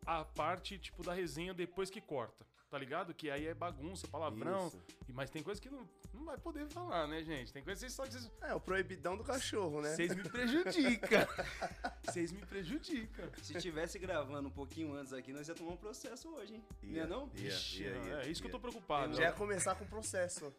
[0.07, 2.47] a parte, tipo, da resenha depois que corta.
[2.69, 3.15] Tá ligado?
[3.15, 4.67] Que aí é bagunça, palavrão.
[4.67, 4.83] Isso.
[5.09, 7.53] E, mas tem coisa que não, não vai poder falar, né, gente?
[7.53, 8.31] Tem coisa que vocês só dizem.
[8.43, 9.95] É, o proibidão do cachorro, né?
[9.95, 11.27] Vocês me prejudicam.
[12.07, 13.29] Vocês me prejudicam.
[13.43, 16.65] Se tivesse gravando um pouquinho antes aqui, nós ia tomar um processo hoje, hein?
[16.83, 17.31] Não ia não?
[17.35, 19.15] Ia, Ixi, ia, ia, é isso que eu tô preocupado.
[19.15, 20.53] Já ia começar com o processo.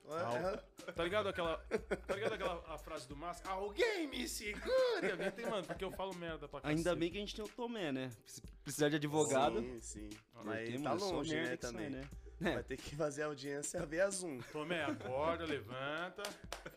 [0.86, 1.58] É, Tá ligado aquela.
[2.06, 3.50] Tá ligado aquela a frase do Márcio?
[3.50, 5.12] Alguém me segure!
[5.12, 7.48] Alguém tem, mano, porque eu falo merda pra Ainda bem que a gente tem o
[7.50, 8.12] Tomé, né?
[8.26, 9.62] Se precisar de advogado.
[9.62, 10.10] Sim, sim.
[10.44, 11.90] Mas tá longe, né, também.
[11.90, 12.07] né?
[12.40, 14.40] Vai ter que fazer audiência via Zoom.
[14.52, 16.24] Tomé, acorda, levanta.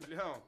[0.00, 0.42] Filhão.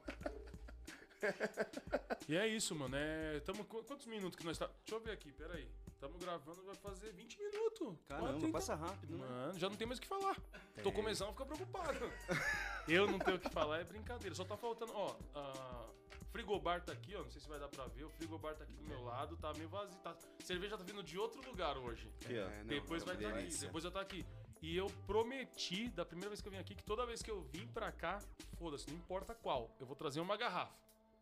[2.27, 2.95] E é isso, mano.
[2.97, 4.67] É, tamo, qu- quantos minutos que nós tá.
[4.67, 5.67] Deixa eu ver aqui, peraí.
[5.99, 7.95] Tamo gravando, vai fazer 20 minutos.
[8.07, 8.51] Caramba, Quase 30.
[8.53, 9.25] passa rápido, né?
[9.25, 10.35] Mano, já não tem mais o que falar.
[10.81, 12.11] Tô começando a ficar preocupado.
[12.87, 14.35] Eu não tenho o que falar, é brincadeira.
[14.35, 15.15] Só tá faltando, ó.
[15.33, 15.85] a
[16.33, 17.23] frigobar tá aqui, ó.
[17.23, 18.03] Não sei se vai dar pra ver.
[18.03, 19.97] O frigobar tá aqui do meu lado, tá meio vazio.
[19.99, 22.11] Tá, cerveja tá vindo de outro lugar hoje.
[22.25, 22.49] Aqui, ó.
[22.49, 23.67] É, não, depois vai estar aqui, delícia.
[23.67, 24.25] depois eu tá aqui.
[24.63, 27.41] E eu prometi, da primeira vez que eu vim aqui, que toda vez que eu
[27.41, 28.21] vim pra cá,
[28.57, 30.73] foda-se, não importa qual, eu vou trazer uma garrafa.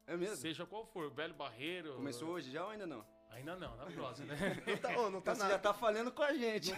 [0.06, 0.36] É mesmo?
[0.36, 1.96] Seja qual for, velho barreiro.
[1.96, 3.04] Começou hoje já ou ainda não?
[3.32, 4.62] Ainda não, na próxima, né?
[4.68, 6.74] Não tá, ô, não tá Então você já tá falhando com a gente.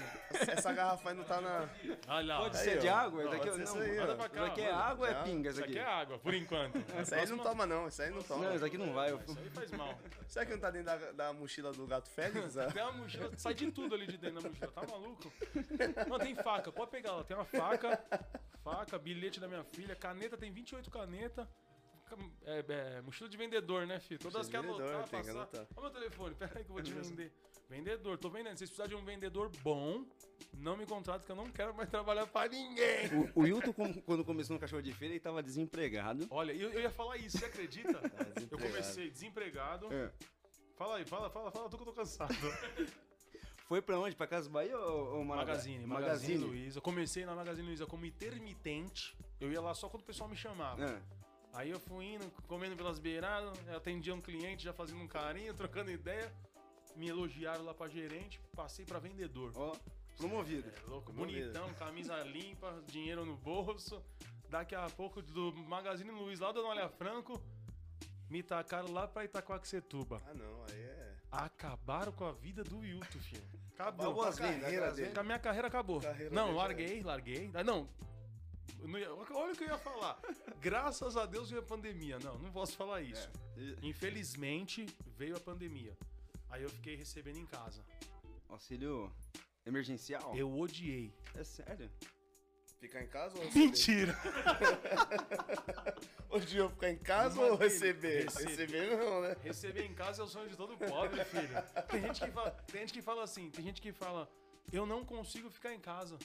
[0.48, 1.68] Essa garrafa aí não tá na...
[2.08, 2.60] Olha lá, Pode ó.
[2.60, 2.96] Aí, ser de ó.
[2.96, 3.24] água?
[3.24, 4.36] Não, Esse aqui, pode ser não, isso aí, Manda pra cá.
[4.44, 4.84] Isso aqui é manda.
[4.84, 5.24] água ou é Já.
[5.24, 5.50] pinga?
[5.50, 5.89] Isso Isso aqui aqui?
[5.89, 6.78] é água, por enquanto.
[7.02, 8.46] Isso aí não toma não, isso aí não toma.
[8.46, 9.12] Não, isso aqui não vai.
[9.12, 10.00] eu- Isso aí faz mal.
[10.28, 12.54] Será que não tá dentro da, da mochila do gato Félix?
[12.74, 15.34] Tem uma mochila, sai de tudo ali de dentro da mochila, tá maluco?
[16.08, 17.24] Não, tem faca, pode pegar lá.
[17.24, 18.00] Tem uma faca,
[18.63, 21.46] faca, bilhete da minha filha, caneta, tem 28 canetas.
[22.43, 24.19] É, é, mochila de vendedor, né, filho?
[24.19, 25.39] Todas que vendedor, anotar, tem que passar.
[25.39, 25.67] anotar.
[25.76, 27.32] Olha meu telefone, pera aí que eu vou te vender.
[27.69, 28.54] Vendedor, tô vendendo.
[28.54, 30.06] Se vocês precisarem de um vendedor bom,
[30.54, 33.08] não me contrata que eu não quero mais trabalhar pra ninguém.
[33.36, 33.73] O, o Hilton,
[34.06, 36.28] quando começou no cachorro de feira, ele tava desempregado.
[36.30, 37.99] Olha, eu, eu ia falar isso, você acredita?
[38.52, 39.91] Eu comecei desempregado.
[39.91, 40.12] É.
[40.76, 42.34] Fala aí, fala, fala, fala, tu que eu tô cansado.
[43.67, 44.15] Foi pra onde?
[44.15, 45.47] Pra Casa Bahia ou, ou Maranhão?
[45.47, 46.78] Magazine, Magazine Luiza.
[46.78, 49.17] Eu comecei na Magazine Luiza como intermitente.
[49.39, 50.84] Eu ia lá só quando o pessoal me chamava.
[50.84, 51.02] É.
[51.54, 55.54] Aí eu fui indo, comendo pelas beiradas, eu atendia um cliente já fazendo um carinho,
[55.56, 56.32] trocando ideia.
[56.96, 59.52] Me elogiaram lá pra gerente, passei pra vendedor.
[59.56, 59.76] Ó,
[60.18, 60.70] promovido.
[60.70, 61.52] É, louco, Promovido.
[61.54, 64.04] bonitão, camisa limpa, dinheiro no bolso.
[64.50, 67.42] Daqui a pouco do Magazine Luiza lá do Olha Franco,
[68.30, 70.22] me tacaram lá pra Itacoaxetuba.
[70.28, 71.13] Ah, não, aí é...
[71.32, 73.44] Acabaram com a vida do Wilton, filho.
[73.74, 74.24] Acabou Acabou.
[74.26, 75.18] as carreira as dele.
[75.20, 76.00] A minha carreira acabou.
[76.00, 77.50] Carreira não, larguei, larguei.
[77.56, 77.89] Ah, não.
[78.84, 80.19] Eu não ia- olha o que eu ia falar.
[80.60, 82.19] Graças a Deus veio a pandemia.
[82.19, 83.30] Não, não posso falar isso.
[83.58, 84.86] E- Infelizmente
[85.17, 85.98] veio a pandemia.
[86.50, 87.84] Aí eu fiquei recebendo em casa.
[88.50, 89.12] Auxílio
[89.65, 90.36] emergencial?
[90.36, 91.12] Eu odiei.
[91.34, 91.89] É sério?
[92.80, 93.65] Ficar em casa ou receber?
[93.65, 94.13] Mentira!
[96.30, 98.24] Hoje eu ficar em casa Uma ou receber?
[98.26, 98.50] receber.
[98.50, 99.36] Receber não, né?
[99.41, 101.63] Receber em casa é o sonho de todo pobre, filho.
[101.89, 104.30] Tem gente que fala, tem gente que fala assim, tem gente que fala,
[104.72, 106.17] eu não consigo ficar em casa.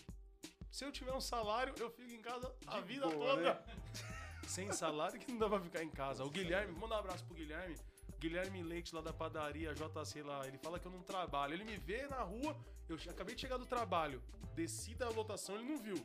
[0.70, 3.54] Se eu tiver um salário, eu fico em casa a vida boa, toda.
[3.54, 3.62] né?
[4.46, 6.24] Sem salário que não dá pra ficar em casa.
[6.24, 7.76] O Guilherme, vou mandar um abraço pro Guilherme.
[8.18, 11.54] Guilherme Leite lá da padaria JC lá, ele fala que eu não trabalho.
[11.54, 12.56] Ele me vê na rua,
[12.88, 14.22] eu acabei de chegar do trabalho,
[14.54, 16.04] desci da lotação, ele não viu.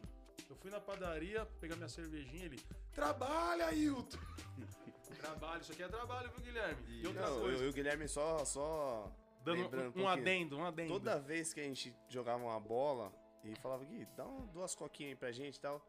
[0.49, 2.60] Eu fui na padaria, pegar minha cervejinha, ele,
[2.91, 4.17] trabalha, Ailton!
[5.17, 6.84] trabalho, isso aqui é trabalho, viu, Guilherme?
[6.88, 9.12] E outra Não, coisa, eu e o Guilherme só, só
[9.43, 10.91] dando um, um adendo, um adendo.
[10.91, 13.12] Toda vez que a gente jogava uma bola
[13.43, 15.84] e falava, Gui, dá um- duas coquinhas aí pra gente e tal,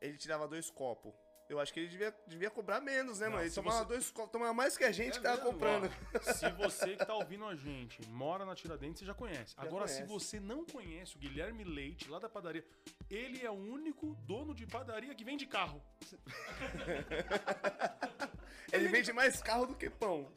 [0.00, 1.12] ele tirava dois copos.
[1.48, 3.44] Eu acho que ele devia, devia cobrar menos, né, Não, mano?
[3.44, 5.52] Ele se tomava você- dois copos, tomava mais que a gente É que tava mesmo?
[5.52, 5.88] comprando.
[6.12, 9.54] Ó, se você que tá ouvindo a gente mora na Tiradentes, você já conhece.
[9.56, 10.12] Agora, se conhece.
[10.12, 12.64] você não conhece o Guilherme Leite, lá da padaria,
[13.08, 15.80] ele é o único dono de padaria que vende carro.
[18.72, 20.28] Ele vende mais carro do que pão.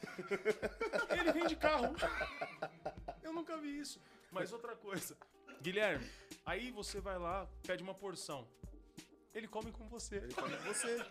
[1.09, 1.95] Ele vende carro.
[3.23, 3.99] Eu nunca vi isso.
[4.31, 5.17] Mas outra coisa.
[5.61, 6.09] Guilherme,
[6.45, 8.47] aí você vai lá, pede uma porção.
[9.33, 10.17] Ele come com você.
[10.17, 11.05] Ele come com você.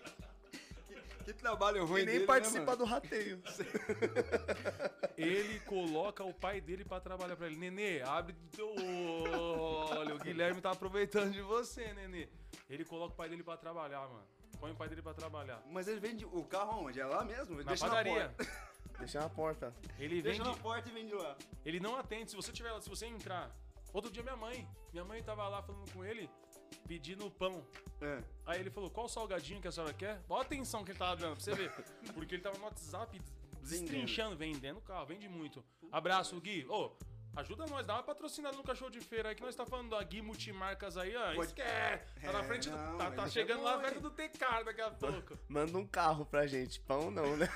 [1.24, 2.78] Que trabalho ruim E nem dele, participa né, mano?
[2.78, 3.42] do rateio.
[5.16, 7.56] Ele coloca o pai dele pra trabalhar pra ele.
[7.56, 10.14] Nenê, abre teu olho.
[10.16, 12.28] O Guilherme tá aproveitando de você, Nenê.
[12.70, 14.24] Ele coloca o pai dele pra trabalhar, mano.
[14.58, 15.62] Põe o pai dele pra trabalhar.
[15.70, 16.98] Mas ele vende o carro onde?
[16.98, 17.56] É lá mesmo?
[17.58, 18.28] Na Deixa padaria.
[18.28, 18.68] Na porta.
[18.98, 19.74] Deixa na porta.
[19.98, 20.56] Ele Deixa vende.
[20.56, 21.36] na porta e vende lá.
[21.64, 22.30] Ele não atende.
[22.30, 23.54] Se você tiver lá, se você entrar.
[23.92, 24.68] Outro dia minha mãe.
[24.92, 26.28] Minha mãe tava lá falando com ele,
[26.86, 27.64] pedindo pão.
[28.00, 28.22] É.
[28.46, 30.18] Aí ele falou, qual salgadinho que a senhora quer?
[30.28, 31.70] Bota atenção que ele tava dando, pra você ver.
[32.14, 33.20] Porque ele tava no WhatsApp
[33.62, 35.64] destrinchando, vendendo carro, vende muito.
[35.92, 36.64] Abraço, Gui.
[36.68, 36.92] Ô,
[37.36, 40.02] ajuda nós, dá uma patrocinada no cachorro de feira aí, que nós tá falando da
[40.02, 41.34] Gui Multimarcas aí, ó.
[41.34, 42.14] Pode- Esquece.
[42.22, 42.76] Tá na É, frente do.
[42.76, 45.38] não, Tá, tá chegando é lá perto do Tecar daqui a pouco.
[45.48, 46.80] Manda um carro pra gente.
[46.80, 47.48] Pão não, né?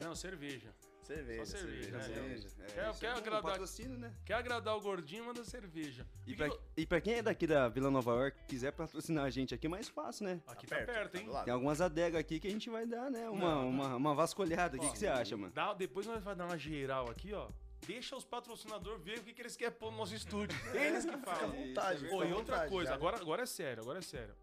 [0.00, 0.74] Não, cerveja.
[1.14, 2.20] Cerveja, Só cerveja, cerveja.
[2.22, 2.38] né?
[2.38, 2.48] Cerveja.
[2.80, 4.14] É, Quer- agradar- patrocínio, né?
[4.24, 6.06] Quer agradar o gordinho, manda cerveja.
[6.26, 9.30] E pra, que- e pra quem é daqui da Vila Nova York, quiser patrocinar a
[9.30, 10.40] gente aqui, é mais fácil, né?
[10.46, 11.24] Aqui tá perto, hein?
[11.24, 11.44] do lado.
[11.46, 13.28] Tem algumas adegas aqui que a gente vai dar, né?
[13.28, 14.76] Uma, Não, uma, uma vascolhada.
[14.76, 15.52] O que que você acha, mano?
[15.52, 17.48] Dá- depois nós vamos dar uma geral aqui, ó.
[17.86, 20.56] Deixa os patrocinadores ver o que, que eles querem pôr no nosso estúdio.
[20.76, 21.50] Eles que Fica à falam.
[21.56, 22.08] vontade.
[22.08, 24.34] Pô, e outra vontade, coisa, agora, agora é sério, agora é sério.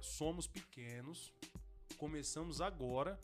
[0.00, 1.32] Somos pequenos,
[1.98, 3.18] começamos agora,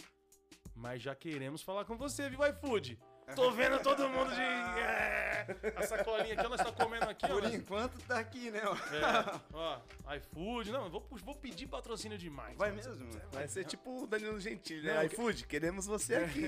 [0.81, 2.99] mas já queremos falar com você, viu, iFood?
[3.37, 4.41] Tô vendo todo mundo de.
[4.41, 7.29] É, a sacolinha aqui, ó, nós tá comendo aqui, ó.
[7.41, 8.61] Por enquanto tá aqui, né?
[8.65, 8.75] ó.
[8.75, 10.73] É, ó, iFood.
[10.73, 12.59] Não, vou, vou pedir patrocínio demais.
[12.59, 12.83] Vai mano.
[12.89, 13.07] mesmo?
[13.07, 13.21] mano?
[13.31, 15.03] Vai ser tipo o Danilo Gentili, Não, né?
[15.03, 16.43] eu iFood, queremos você aqui.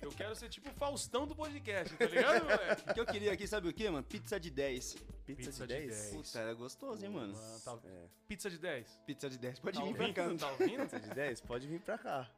[0.00, 2.90] Eu quero ser tipo o Faustão do podcast, tá ligado, moleque?
[2.90, 4.04] O que eu queria aqui, sabe o que, mano?
[4.04, 4.94] Pizza de 10.
[5.26, 6.00] Pizza, Pizza de de 10?
[6.12, 6.14] 10.
[6.14, 7.34] Puta, era gostoso, hein, mano?
[7.34, 8.04] Mano, tá- É.
[8.26, 9.02] Pizza de 10.
[9.06, 9.58] Pizza de 10.
[9.58, 10.16] Pode Tá vir pra ouvindo?
[10.16, 10.26] cá.
[10.26, 10.82] não Tá ouvindo?
[10.84, 11.40] Pizza de 10?
[11.42, 12.30] Pode vir pra cá.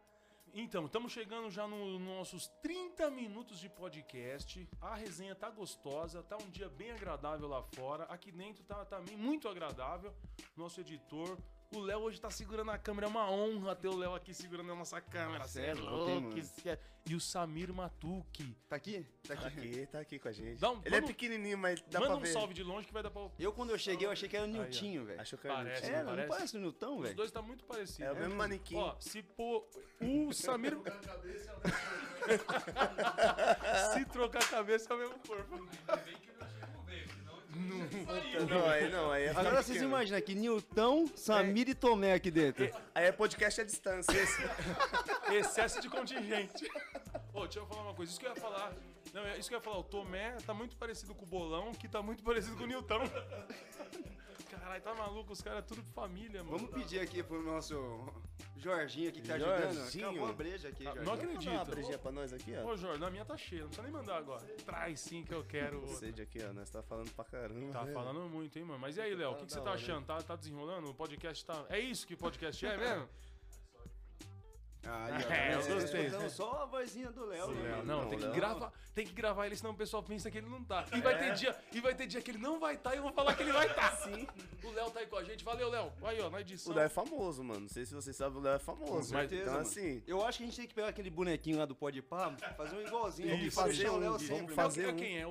[0.52, 4.68] Então, estamos chegando já nos nossos 30 minutos de podcast.
[4.80, 8.04] A resenha tá gostosa, tá um dia bem agradável lá fora.
[8.04, 10.12] Aqui dentro tá também muito agradável.
[10.56, 11.38] Nosso editor.
[11.72, 14.72] O Léo hoje tá segurando a câmera, é uma honra ter o Léo aqui segurando
[14.72, 15.46] a nossa câmera.
[15.46, 16.68] Cê é louco, hein, louco.
[16.68, 16.76] é-
[17.08, 18.56] E o Samir Matuki.
[18.68, 19.06] Tá aqui?
[19.26, 19.58] Tá Tá aqui.
[19.60, 20.64] aqui, tá aqui com a gente.
[20.64, 22.32] Um- Ele é manda um- pequenininho, mas dá Manda pra um ver.
[22.32, 23.22] salve de longe que vai dar pra.
[23.38, 24.48] Eu, quando eu cheguei, eu achei que era o.
[24.48, 25.20] Niltinho, velho.
[25.20, 25.96] Achou que era Parece, Nilton.
[25.96, 26.28] É, não parece?
[26.28, 27.14] parece o Nilton, Os velho?
[27.14, 28.08] dois tá muito parecido.
[28.08, 28.74] É o mesmo manequim.
[28.76, 29.64] Ó, se pôr.
[30.00, 30.76] O Samir.
[33.94, 35.68] se trocar a cabeça é o mesmo corpo.
[38.48, 42.64] Não, aí não, aí é Agora vocês imaginam aqui, Nilton, Samir e Tomé aqui dentro.
[42.94, 44.14] Aí é podcast à distância.
[45.30, 46.70] Excesso de contingente.
[47.32, 48.10] Ô, deixa eu falar uma coisa.
[48.10, 48.72] Isso que eu ia falar.
[49.12, 49.78] Não, é isso que eu ia falar.
[49.78, 53.02] O Tomé tá muito parecido com o Bolão, que tá muito parecido com o Nilton.
[54.70, 55.32] Caralho, tá maluco?
[55.32, 56.56] Os caras tudo família, mano.
[56.58, 57.74] Vamos pedir aqui pro nosso
[58.56, 59.68] Jorginho aqui que tá Jorginho.
[59.68, 60.04] ajudando.
[60.10, 61.04] Acabou a breja aqui, Ah, Jorginho.
[61.04, 61.74] não Vamos dar uma acredito.
[61.74, 62.64] brejinha pra nós aqui, ó.
[62.66, 63.62] Ô, Jorge, na minha tá cheia.
[63.62, 64.46] Não precisa nem mandar agora.
[64.64, 65.84] Traz sim que eu quero.
[65.88, 66.52] Sede aqui, ó.
[66.52, 67.72] Nós tá falando pra caramba.
[67.72, 67.92] Tá né?
[67.92, 68.78] falando muito, hein, mano?
[68.78, 69.32] Mas e aí, Léo?
[69.32, 70.06] O que, que você tá achando?
[70.06, 70.88] Tá, tá desenrolando?
[70.88, 71.64] O podcast tá.
[71.68, 73.08] É isso que o podcast é mesmo?
[74.82, 76.06] Aí, É, eu vocês gostei.
[76.06, 77.84] escutando Só a vozinha do Léo, né, mano?
[77.84, 80.38] Não, Não, tem que Léo- gravar, tem que gravar ele, senão o pessoal pensa que
[80.38, 80.84] ele não tá.
[80.96, 83.02] E vai ter dia, e vai ter dia que ele não vai estar e eu
[83.02, 83.92] vou falar que ele vai estar.
[84.00, 84.26] Sim.
[84.64, 85.44] O Léo tá aí com a gente.
[85.44, 85.92] Valeu, Léo.
[86.02, 86.72] Aí, ó, na edição.
[86.72, 87.60] O Léo é famoso, mano.
[87.60, 88.92] Não sei se vocês sabem, o Léo é famoso.
[88.92, 89.66] Com certeza, então, mano.
[89.66, 92.76] assim, Eu acho que a gente tem que pegar aquele bonequinho lá do Podpah, fazer
[92.76, 93.28] um igualzinho.
[93.36, 94.54] Isso, Vamos fazer deixar o um, Léo vamos sempre.
[94.54, 94.96] fazer é um.
[94.96, 95.18] quem?
[95.20, 95.30] É o.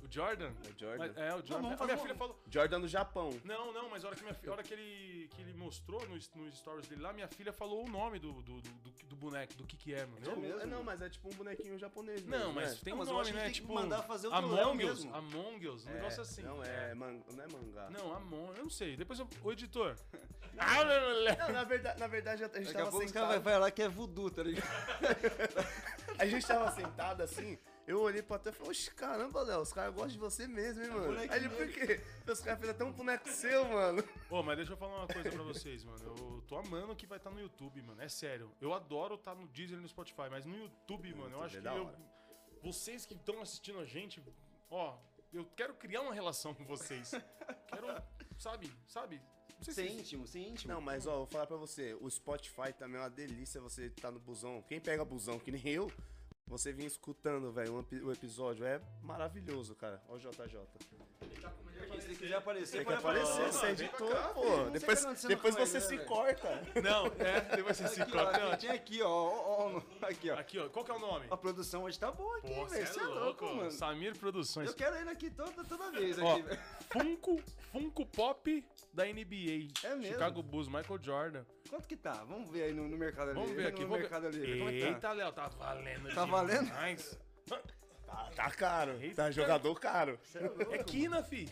[0.00, 0.46] O Jordan?
[0.64, 0.98] É o Jordan.
[0.98, 1.46] Mas- é, o Jordan.
[1.48, 2.18] vamos a minha fazer filha um.
[2.18, 2.38] falou.
[2.48, 3.30] Jordan do Japão.
[3.44, 6.00] Não, não, mas a hora que, minha, fi- a hora que, ele, que ele mostrou
[6.08, 9.54] nos, nos stories dele lá, minha filha falou o nome do, do do, do, boneco,
[9.54, 10.18] do que que é, mano.
[10.30, 10.60] É mesmo?
[10.60, 12.24] É, não, mas é tipo um bonequinho japonês.
[12.24, 12.78] Não, mesmo, mas né?
[12.84, 13.42] tem Não, um mas nome, acho que né?
[13.44, 15.14] tem que Tipo, mandar fazer o Among Us, mesmo.
[15.16, 16.42] Among Us, um É, negócio assim.
[16.42, 17.90] Não é, man- não é mangá.
[17.90, 18.96] Não, Among, eu não sei.
[18.96, 19.96] Depois eu, o editor.
[20.58, 21.36] Ah, não, não, não.
[21.46, 23.42] Não, na verdade, na verdade a gente Daqui a tava os caras sentado.
[23.44, 24.66] falar que é voodoo, tá ligado?
[26.18, 27.56] A gente tava sentado assim,
[27.88, 30.82] eu olhei pra tu e falei, oxe, caramba, Léo, os caras gostam de você mesmo,
[30.82, 31.06] hein, mano?
[31.06, 32.00] bonequinho Aí ele, por quê?
[32.30, 34.04] Os caras fez até um boneco seu, mano.
[34.30, 35.98] Ô, mas deixa eu falar uma coisa pra vocês, mano.
[36.04, 38.00] Eu tô amando que vai estar no YouTube, mano.
[38.02, 38.50] É sério.
[38.60, 41.60] Eu adoro estar no Deezer e no Spotify, mas no YouTube, mano, eu acho é
[41.60, 41.90] que eu-
[42.62, 44.22] vocês que estão assistindo a gente,
[44.70, 44.96] ó,
[45.32, 47.12] eu quero criar uma relação com vocês.
[47.68, 47.86] Quero,
[48.38, 49.20] sabe, sabe?
[49.60, 50.72] Ser se- íntimo, ser íntimo.
[50.72, 54.10] Não, mas ó, vou falar pra você, o Spotify também é uma delícia você tá
[54.10, 54.62] no busão.
[54.62, 55.90] Quem pega busão, que nem eu,
[56.48, 60.02] você vir escutando, velho, um o episódio é maravilhoso, cara.
[60.08, 60.58] Ó o JJ.
[62.18, 64.44] Quiser aparecer, pode quer aparecer, você é editor, cá, pô.
[64.44, 66.08] Não que Depois, tá depois você né, se velho?
[66.08, 66.62] corta.
[66.82, 68.46] Não, é, depois você se corta.
[68.48, 70.34] ó, tem aqui, ó, ó, ó, aqui, ó.
[70.38, 71.26] Aqui, ó, qual que é o nome?
[71.30, 72.86] A produção hoje tá boa aqui, Pô, velho.
[72.86, 73.70] cê Você é louco, mano.
[73.70, 74.68] Samir Produções.
[74.68, 76.60] Eu quero ele aqui toda, toda vez aqui, velho.
[76.90, 77.40] Funko,
[77.72, 79.68] Funko Pop da NBA.
[79.84, 80.04] É mesmo?
[80.14, 81.44] Chicago Bulls, Michael Jordan.
[81.70, 82.24] Quanto que tá?
[82.24, 83.38] Vamos ver aí no, no mercado ali.
[83.38, 83.82] Vamos ver aqui.
[83.82, 84.10] No vamos ver.
[84.10, 84.58] mercado ali.
[84.58, 84.86] Como é que tá?
[84.88, 86.64] Eita, Léo, tá valendo Tá valendo?
[86.66, 87.18] demais.
[88.08, 88.92] Tá, tá caro.
[89.02, 89.24] Eita.
[89.24, 90.18] Tá jogador caro.
[90.70, 91.46] É quina, fi.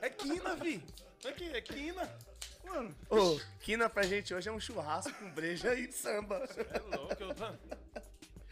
[0.00, 0.82] É quina, fi.
[1.28, 2.18] Aqui, é quina.
[2.64, 6.36] Mano, Ô, quina pra gente hoje é um churrasco com breja e samba.
[6.72, 7.44] É louco, eu tô...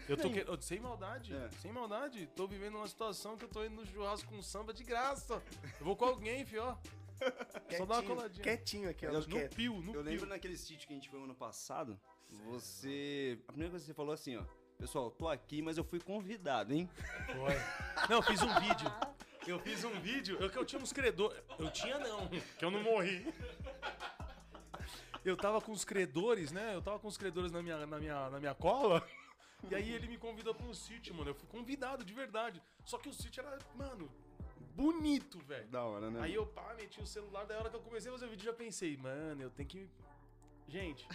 [0.08, 0.62] Eu tô querendo...
[0.62, 1.48] Sem maldade, É.
[1.60, 2.26] sem maldade.
[2.36, 5.42] Tô vivendo uma situação que eu tô indo no churrasco com samba de graça.
[5.80, 6.76] Eu vou com alguém, fi, ó.
[7.76, 8.42] Só dá uma Quietinho, coladinha.
[8.42, 9.10] Quietinho aqui, ó.
[9.10, 9.54] Eu- No quieto.
[9.56, 10.02] pio, no eu pio.
[10.02, 11.98] lembro naquele sítio que a gente foi ano passado,
[12.44, 13.38] você...
[13.48, 14.42] A primeira coisa que você falou assim, ó.
[14.78, 16.88] Pessoal, tô aqui, mas eu fui convidado, hein?
[17.26, 17.54] Foi.
[18.08, 18.86] Não, eu fiz um vídeo.
[19.46, 20.36] Eu fiz um vídeo.
[20.40, 21.38] Eu que eu tinha uns credores.
[21.58, 23.32] Eu tinha não, que eu não morri.
[25.24, 26.74] Eu tava com os credores, né?
[26.74, 29.06] Eu tava com os credores na minha, na minha, na minha cola.
[29.68, 31.30] E aí ele me convidou pra um sítio, mano.
[31.30, 32.62] Eu fui convidado de verdade.
[32.84, 34.10] Só que o sítio era, mano,
[34.74, 35.66] bonito, velho.
[35.68, 36.20] Da hora, né?
[36.22, 38.30] Aí eu, pá, meti o celular, daí a hora que eu comecei a fazer o
[38.30, 39.88] vídeo, já pensei, mano, eu tenho que.
[40.68, 41.06] Gente,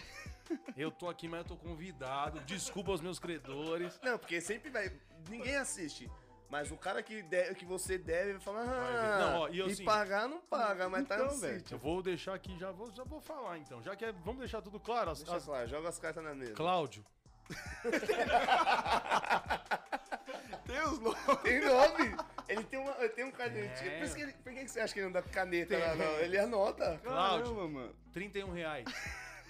[0.76, 2.40] eu tô aqui, mas eu tô convidado.
[2.40, 4.00] Desculpa aos meus credores.
[4.02, 4.92] Não, porque sempre vai.
[5.28, 6.10] Ninguém assiste.
[6.52, 9.64] Mas o cara que, de- que você deve vai falar, ah, Não, ó, e eu,
[9.64, 11.58] assim, pagar não paga, mas tá no então, velho.
[11.60, 11.74] sítio.
[11.76, 13.82] Eu vou deixar aqui, já vou, já vou falar então.
[13.82, 15.10] Já que é, vamos deixar tudo claro.
[15.12, 16.52] As, Deixa as- claro, joga as cartas na mesa.
[16.52, 17.02] Cláudio.
[20.66, 21.18] Tem os nomes.
[21.42, 22.16] Tem nome!
[22.48, 23.90] Ele tem, uma, ele tem um canetinho.
[23.90, 23.96] É.
[23.98, 25.94] Por, isso que ele, por que que você acha que ele não dá caneta lá,
[25.94, 26.18] não?
[26.18, 27.00] Ele anota.
[27.02, 27.54] Cláudio.
[27.54, 27.96] Caramba, mano.
[28.12, 28.84] 31 reais.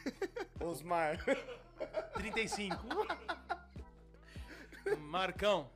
[0.60, 1.18] Osmar.
[2.14, 2.76] 35.
[5.00, 5.68] Marcão.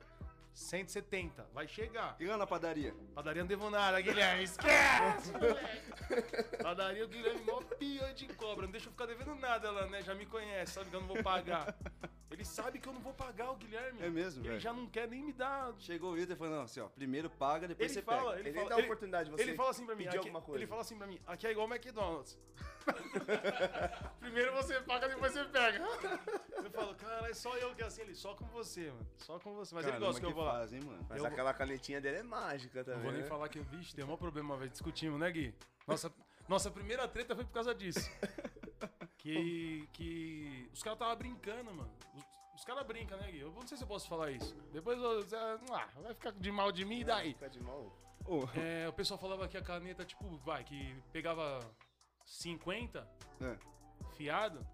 [0.57, 1.47] 170.
[1.53, 2.15] Vai chegar.
[2.19, 2.93] E lá na padaria?
[3.13, 4.43] Padaria não devo nada, Guilherme.
[4.43, 6.57] Esquece, moleque.
[6.63, 8.65] Padaria o Guilherme, mó pior de cobra.
[8.65, 10.01] Não deixa eu ficar devendo nada lá, né?
[10.01, 11.75] Já me conhece, sabe que eu não vou pagar.
[12.31, 13.99] Ele sabe que eu não vou pagar o Guilherme.
[14.01, 14.59] É mesmo, Ele velho?
[14.59, 15.73] já não quer nem me dar.
[15.79, 18.39] Chegou o Vitor e falou, não, assim, ó, primeiro paga, depois Ele você fala, pega.
[18.41, 20.27] ele, Ele fala, dá a oportunidade de você Ele fala assim pra mim, pedir aqui,
[20.27, 20.59] alguma coisa.
[20.59, 22.37] ele fala assim pra mim, aqui é igual McDonald's.
[24.19, 25.79] Primeiro você paga, depois você pega.
[26.63, 29.07] Eu falo, cara, é só eu que é assim, ele, só com você, mano.
[29.17, 29.73] Só com você.
[29.75, 31.05] Mas ele Caramba, gosta que eu vou faz, hein, mano?
[31.09, 32.97] Mas Eu aquela canetinha dele é mágica também.
[32.97, 33.27] Não vou nem né?
[33.27, 35.53] falar que, vixe, tem um maior problema vez, discutimos, né, Gui?
[35.85, 36.11] Nossa,
[36.47, 38.09] nossa primeira treta foi por causa disso.
[39.17, 41.91] Que, que os caras estavam brincando, mano.
[42.15, 42.23] Os,
[42.55, 43.39] os caras brincam, né, Gui?
[43.39, 44.55] Eu não sei se eu posso falar isso.
[44.71, 47.33] Depois eu, ah, vai ficar de mal de mim e daí?
[47.33, 47.91] Fica de mal.
[48.25, 51.59] Ô, É, o pessoal falava que a caneta, tipo, vai, que pegava
[52.25, 53.07] 50
[53.41, 53.57] é.
[54.15, 54.65] fiado.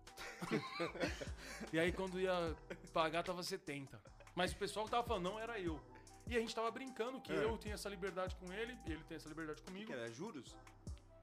[1.71, 2.55] e aí quando ia
[2.91, 3.99] pagar tava 70.
[4.35, 5.79] Mas o pessoal que tava falando, não era eu.
[6.27, 7.43] E a gente tava brincando que É.
[7.43, 9.85] eu tenho essa liberdade com ele, e ele tem essa liberdade comigo.
[9.87, 10.55] que era juros?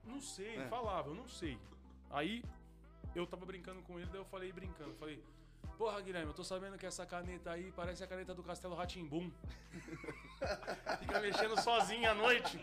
[0.05, 0.69] Não sei, É.
[0.69, 1.59] falava, eu não sei.
[2.11, 2.45] Aí
[3.15, 5.23] eu tava brincando com ele, daí eu falei brincando, falei,
[5.79, 9.31] porra, Guilherme, eu tô sabendo que essa caneta aí parece a caneta do Castelo Ratimbum.
[11.01, 12.61] Fica mexendo sozinho à noite.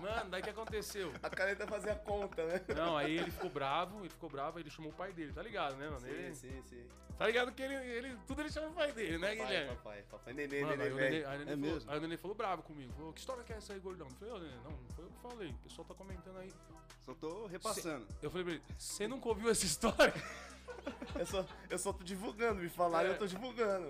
[0.00, 1.12] Mano, daí que aconteceu?
[1.22, 2.60] A caneta fazia conta, né?
[2.74, 5.76] Não, aí ele ficou bravo, ele ficou bravo, ele chamou o pai dele, tá ligado,
[5.76, 6.06] né, mano?
[6.06, 6.86] Ele, Sim, sim, sim.
[7.16, 8.16] tá ligado que ele, ele.
[8.26, 9.76] Tudo ele chama o pai dele, né, Papai, Guilherme?
[9.76, 10.32] papai, papai.
[10.34, 11.90] Nenê, Mano, aí, nenê, aí, Nenê É falou, mesmo?
[11.90, 12.92] aí o Nenê falou bravo comigo.
[12.92, 14.06] Falou, que história que é essa aí, gordão?
[14.08, 15.48] Eu falei, ô, Nenê, não, não foi eu que falei.
[15.50, 16.52] O pessoal tá comentando aí.
[17.00, 18.06] Só tô repassando.
[18.20, 20.12] Eu falei pra ele, você nunca ouviu essa história?
[21.18, 23.12] Eu só, eu só tô divulgando, me falaram, É.
[23.12, 23.88] eu tô divulgando.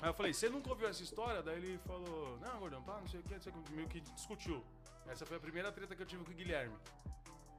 [0.00, 1.42] Aí eu falei, você nunca ouviu essa história?
[1.42, 3.88] Daí ele falou, não, gordão, pá, não sei o que, não sei o que, meio
[3.88, 4.64] que discutiu.
[5.06, 6.74] Essa foi a primeira treta que eu tive com o Guilherme.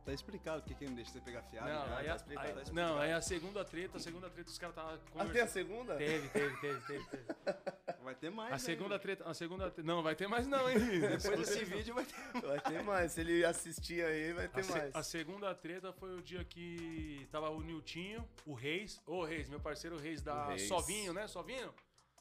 [0.06, 1.70] Tá explicado porque que não deixa você pegar fiado.
[1.70, 1.96] não, né?
[1.98, 2.92] aí tá a, explicado, aí- tá explicado.
[2.94, 5.50] não, aí a segunda treta, a segunda treta os caras estavam Até a conversando.
[5.50, 5.96] segunda?
[5.96, 7.24] Teve, teve, teve, teve, teve.
[8.14, 8.50] Vai ter mais.
[8.50, 9.24] A né, segunda treta.
[9.30, 10.78] A segunda tre- Não, vai ter mais não, hein?
[11.00, 12.14] Depois desse vídeo vai ter.
[12.42, 13.12] Vai ter mais.
[13.14, 14.96] Se ele assistir aí, vai ter A, se- mais.
[14.96, 19.02] a segunda treta foi o dia que tava o Niltinho, o Reis.
[19.08, 20.68] Ô, Reis, meu parceiro Reis da Reis.
[20.68, 21.28] Sovinho, né?
[21.28, 21.74] Sovinho?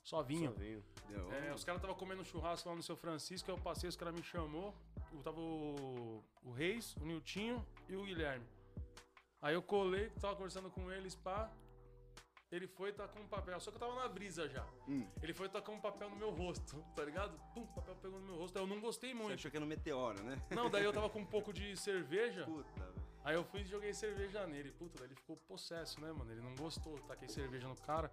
[0.02, 0.52] Sovinho.
[0.52, 0.84] Sozinho.
[1.08, 1.32] Deu.
[1.32, 4.22] É, os caras estavam comendo churrasco lá no seu Francisco, eu passei, os caras me
[4.22, 4.74] chamou.
[5.12, 8.44] Eu tava o, o Reis, o Niltinho e o Guilherme.
[9.40, 11.50] Aí eu colei, tava conversando com eles, pá.
[12.52, 14.64] Ele foi tacar um papel, só que eu tava na brisa já.
[14.86, 15.06] Hum.
[15.22, 17.38] Ele foi tacar um papel no meu rosto, tá ligado?
[17.54, 18.56] Pum, o papel pegou no meu rosto.
[18.58, 19.34] Aí eu não gostei Você muito.
[19.34, 20.40] achou que era um meteoro, né?
[20.50, 22.44] Não, daí eu tava com um pouco de cerveja.
[22.44, 23.02] Puta, velho.
[23.24, 24.70] Aí eu fui e joguei cerveja nele.
[24.72, 26.30] Puta, daí ele ficou possesso, né, mano?
[26.30, 28.12] Ele não gostou, taquei cerveja no cara.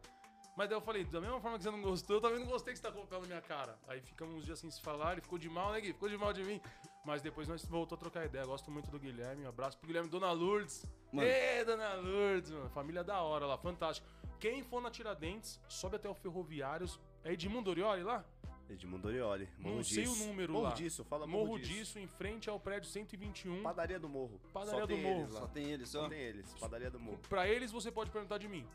[0.55, 2.73] Mas daí eu falei, da mesma forma que você não gostou, eu também não gostei
[2.73, 3.79] que você tacou o papel na minha cara.
[3.87, 5.93] Aí ficamos uns dias sem se falar, ele ficou de mal, né, Gui?
[5.93, 6.61] Ficou de mal de mim.
[7.05, 8.45] Mas depois nós voltou a trocar ideia.
[8.45, 9.45] Gosto muito do Guilherme.
[9.45, 10.09] Um abraço pro Guilherme.
[10.09, 10.85] Dona Lourdes.
[11.13, 11.27] Mano.
[11.27, 12.69] Ê, Dona Lourdes, mano.
[12.71, 14.05] Família da hora lá, fantástico.
[14.39, 16.99] Quem for na Tiradentes, sobe até o Ferroviários.
[17.23, 18.23] É Edmundo Orioli lá?
[18.69, 19.49] Edmundo Orioli.
[19.57, 20.25] Morro não sei o Disso.
[20.27, 20.73] número Morro lá.
[20.73, 21.97] disso, fala Morro, Morro, disso.
[21.99, 23.61] em frente ao prédio 121.
[23.63, 24.39] Padaria do Morro.
[24.53, 25.21] Padaria Só do tem Morro.
[25.21, 25.39] Eles lá.
[25.41, 26.01] Só tem ele, só.
[26.03, 26.53] Só tem eles.
[26.59, 27.19] Padaria do Morro.
[27.27, 28.65] Pra eles você pode perguntar de mim.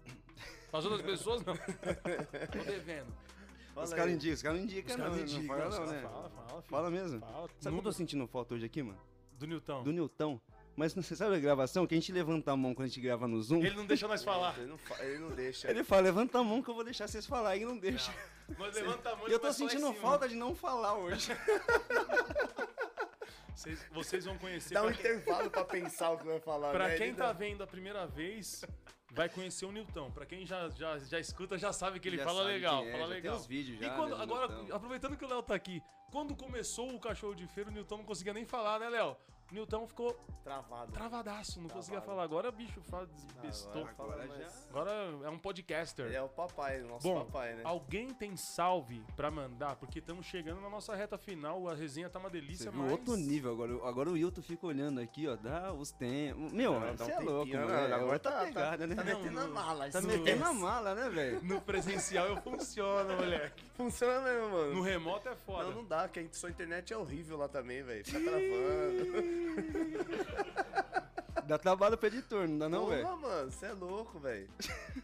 [0.73, 1.55] As outras pessoas não.
[1.57, 3.07] Tô devendo.
[3.69, 4.15] Os Fala caras aí.
[4.15, 5.05] indicam, os caras não indicam, não.
[5.05, 6.03] caras Não indicam, fala, os não, caras né?
[6.03, 6.63] Fala, fala, filho.
[6.71, 7.21] Fala mesmo.
[7.21, 7.49] Fala.
[7.61, 8.99] Sabe que eu tô sentindo falta hoje aqui, mano?
[9.39, 9.83] do Newton.
[9.83, 10.41] Do Nilton.
[10.77, 11.87] Mas você sabe a gravação?
[11.87, 13.65] Que a gente levanta a mão quando a gente grava no Zoom?
[13.65, 14.57] Ele não deixa nós falar.
[14.59, 15.71] Ele não, fa- ele não deixa.
[15.71, 17.57] Ele fala, levanta a mão que eu vou deixar vocês falar.
[17.57, 18.13] E não deixa.
[18.59, 21.31] Nós levanta a mão E eu tô sentindo falta de não falar hoje.
[23.55, 24.75] Vocês, vocês vão conhecer.
[24.75, 26.73] Dá um pra quem, intervalo pra pensar o que vai falar.
[26.73, 26.97] pra né?
[26.97, 28.65] quem Ele tá dá- vendo a primeira vez,
[29.13, 30.11] vai conhecer o Newton.
[30.11, 32.85] Pra quem já, já, já escuta, já sabe que ele Já fala legal.
[32.85, 33.33] é, fala já legal.
[33.35, 33.87] Tem os vídeos já.
[33.87, 34.75] e quando, né, agora, Nilton.
[34.75, 38.05] aproveitando que o Léo tá aqui, quando começou o cachorro de feira, o Newton não
[38.05, 39.17] conseguia nem falar, né, Léo?
[39.55, 40.13] O Newton ficou
[40.43, 40.91] Travado.
[40.91, 42.07] travadaço, não conseguia Travado.
[42.07, 42.25] falar.
[42.25, 43.09] Agora, bicho, fala,
[43.41, 43.87] bestou.
[43.87, 44.67] Agora Agora mais.
[44.69, 44.91] Agora
[45.23, 46.07] é um podcaster.
[46.07, 47.63] Ele é o papai, o nosso Bom, papai, né?
[47.65, 49.77] Alguém tem salve pra mandar?
[49.77, 52.91] Porque estamos chegando na nossa reta final, a resenha tá uma delícia, Você mas...
[52.91, 53.89] outro nível agora.
[53.89, 55.37] Agora o Wilton fica olhando aqui, ó.
[55.37, 56.53] Dá os tempos.
[56.53, 57.67] Meu, Não, dá um você é louco, mano.
[57.69, 57.95] né?
[57.95, 58.95] Agora tá Tá- pegada, né?
[58.97, 59.89] Tá Não, metendo a mala.
[59.91, 61.45] Tá metendo a mala, né, velho?
[61.45, 63.63] No presencial eu funciono, moleque.
[63.79, 64.75] Funciona mesmo, mano.
[64.75, 65.65] No remoto é foda.
[65.69, 68.05] Não, não dá, que a sua internet é horrível lá também, velho.
[68.05, 69.44] Fica travando.
[71.47, 73.03] Dá trabalho pro editor, não dá não, velho?
[73.03, 74.49] Porra, mano, você é louco, velho.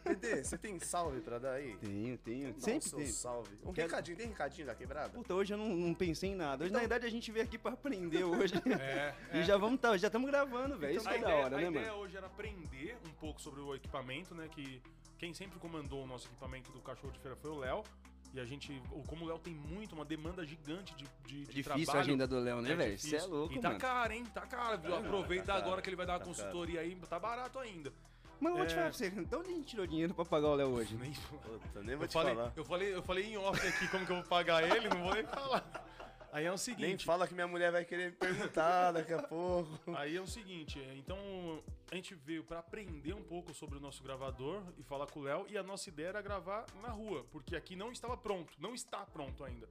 [0.03, 1.77] Dedê, você tem salve pra dar aí?
[1.77, 2.55] Tenho, tenho.
[2.55, 3.07] Dá Sempre tem.
[3.09, 3.51] salve.
[3.63, 5.11] Um Quero- recadinho, tem recadinho da quebrada?
[5.11, 6.65] Puta, hoje eu não, não pensei em nada.
[6.65, 8.55] Hoje, na verdade, a gente veio aqui pra aprender hoje.
[8.81, 10.97] É, E já vamos tá, já estamos gravando, velho.
[10.97, 12.03] Isso a que é da ideia, hora, a né, ideia mano?
[12.05, 14.49] hoje era aprender um pouco sobre o equipamento, né?
[14.51, 14.81] Que
[15.19, 17.83] quem sempre comandou o nosso equipamento do cachorro de feira foi o Léo.
[18.33, 21.47] E a gente, o- como o Léo tem muito, uma demanda gigante de, de, de
[21.47, 21.91] Difícil trabalho.
[21.99, 22.99] a agenda do Léo, né, é velho?
[22.99, 23.81] Você é louco, E tá mano.
[23.81, 24.25] caro, hein?
[24.33, 24.95] Tá caro, viu?
[24.95, 27.93] Aproveita tá caro, agora que ele vai dar uma tá consultoria aí, tá barato ainda.
[28.39, 28.77] Mas eu vou te É.
[28.77, 30.95] falar pra você, de onde a gente tirou dinheiro pra pagar o Léo hoje?
[30.95, 32.53] Nem- Puta, nem vou Eu te falei, falar.
[32.57, 35.13] eu, falei, eu falei em off aqui como que eu vou pagar ele, não vou
[35.15, 35.90] nem falar.
[36.33, 37.05] Aí é o Nem seguinte.
[37.05, 39.71] fala que minha mulher vai querer me perguntar daqui a pouco.
[39.97, 41.19] Aí é o seguinte, é, então
[41.91, 45.23] a gente veio pra aprender um pouco sobre o nosso gravador e falar com o
[45.25, 48.75] Léo e a nossa ideia era gravar na rua, porque aqui não estava pronto, não
[48.75, 49.69] está pronto ainda.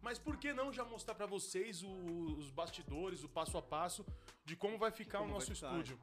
[0.00, 4.06] Mas por que não já mostrar pra vocês o- os bastidores, o passo a passo
[4.44, 5.70] de como vai ficar Como o nosso ficar.
[5.72, 5.98] estúdio?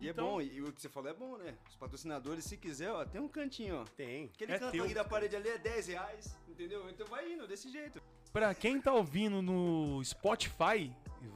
[0.00, 1.56] E Então- é bom, e o que você falou é bom, né?
[1.68, 3.84] Os patrocinadores, se quiser, ó, tem um cantinho, ó.
[3.96, 4.26] Tem.
[4.26, 4.84] Aquele É canto teu.
[4.84, 6.88] ali da parede ali é 10 reais, entendeu?
[6.88, 8.00] Então vai indo, desse jeito.
[8.32, 10.92] Pra quem tá ouvindo no Spotify,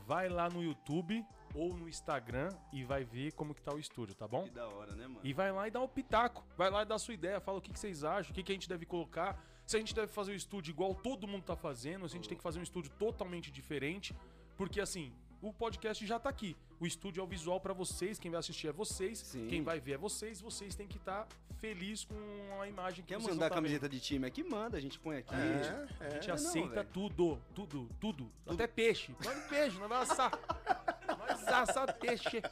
[0.06, 1.24] vai lá no YouTube
[1.54, 4.44] ou no Instagram e vai ver como que tá o estúdio, tá bom?
[4.44, 5.20] Que da hora, né, mano?
[5.22, 6.44] E vai lá e dá o pitaco.
[6.56, 7.40] Vai lá e dá a sua ideia.
[7.40, 9.42] Fala o que, que vocês acham, o que, que a gente deve colocar.
[9.66, 12.28] Se a gente deve fazer o estúdio igual todo mundo tá fazendo, se a gente
[12.28, 14.14] tem que fazer um estúdio totalmente diferente.
[14.56, 16.56] Porque assim, o podcast já tá aqui.
[16.78, 19.46] O estúdio é o visual pra vocês, quem vai assistir é vocês, Sim.
[19.48, 20.40] quem vai ver é vocês.
[20.40, 21.26] Vocês têm que estar
[21.58, 24.42] feliz com a imagem que Quer vocês mandar vão tá camiseta de time aqui?
[24.44, 25.34] Manda, a gente põe aqui.
[25.34, 26.06] É, vendo.
[26.06, 26.88] A gente não, aceita velho.
[26.92, 29.14] tudo, tudo, tudo, Até peixe.
[29.24, 30.32] Manda peixe, nós vai assar.
[31.18, 32.42] Nós assar peixe.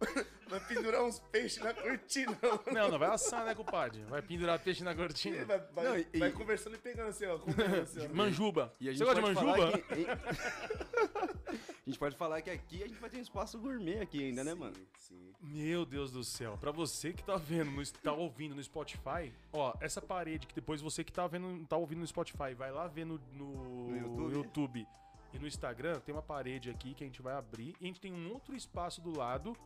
[0.48, 2.38] Vai pendurar uns peixes na cortina.
[2.72, 4.00] Não, não vai assar, né, compadre?
[4.04, 5.44] Vai pendurar peixe na cortina.
[5.44, 7.34] Vai, vai- Não, e- vai e- conversando e pegando assim, ó.
[7.82, 8.14] assim, ó.
[8.14, 8.72] Manjuba.
[8.78, 9.78] E a gente Você gosta de manjuba?
[9.78, 10.06] que-
[11.84, 14.44] a gente pode falar que aqui a gente vai ter um espaço gourmet aqui ainda,
[14.44, 14.74] né, mano?
[14.98, 15.32] Sim.
[15.40, 16.56] Meu Deus do céu.
[16.60, 20.80] Pra você que tá vendo, no, tá ouvindo no Spotify, ó, essa parede que depois
[20.80, 24.34] você que tá vendo, tá ouvindo no Spotify, vai lá ver no, no No YouTube?
[24.34, 24.86] YouTube
[25.32, 28.00] e no Instagram, tem uma parede aqui que a gente vai abrir e a gente
[28.00, 29.56] tem um outro espaço do lado,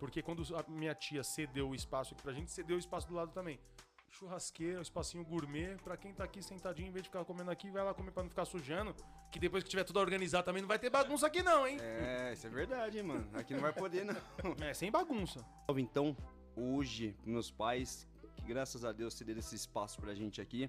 [0.00, 3.14] porque quando a minha tia cedeu o espaço aqui pra gente, cedeu o espaço do
[3.14, 3.60] lado também.
[4.08, 7.70] Churrasqueira, um espacinho gourmet, pra quem tá aqui sentadinho, em vez de ficar comendo aqui,
[7.70, 8.92] vai lá comer pra não ficar sujando,
[9.30, 11.78] que depois que tiver tudo organizado também não vai ter bagunça aqui não, hein?
[11.80, 13.28] É, isso é verdade, hein, mano.
[13.34, 14.16] Aqui não vai poder, não.
[14.66, 15.44] É, sem bagunça.
[15.76, 16.16] Então,
[16.56, 20.68] hoje, meus pais, que graças a Deus cederam esse espaço pra gente aqui,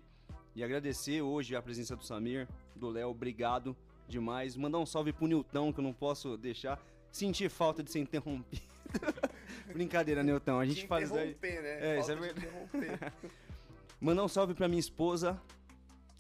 [0.53, 3.76] E agradecer hoje a presença do Samir, do Léo, obrigado
[4.08, 4.55] demais.
[4.58, 6.80] Mandar um salve pro Nilton, que eu não posso deixar.
[7.12, 8.62] Sentir falta de ser interrompido.
[9.78, 10.59] Brincadeira, Nilton.
[10.59, 11.32] A gente Te faz aí.
[11.32, 11.95] interromper, né?
[11.95, 13.13] É, isso é interromper.
[13.99, 15.39] Mandar um salve pra minha esposa,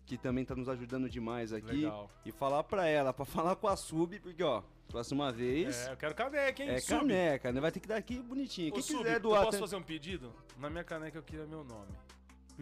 [0.05, 1.71] que também tá nos ajudando demais aqui.
[1.71, 2.09] Legal.
[2.25, 5.97] E falar pra ela, pra falar com a Sub, porque, ó, próxima vez É, eu
[5.97, 6.69] quero caneca, hein?
[6.69, 6.99] é, Sub.
[6.99, 7.59] caneca, né?
[7.61, 8.69] Vai ter que dar aqui bonitinho.
[8.69, 9.39] Ô, Quem Sub, quiser eu doar.
[9.45, 10.31] posso tem- fazer um pedido?
[10.57, 11.91] Na minha caneca eu queria meu nome.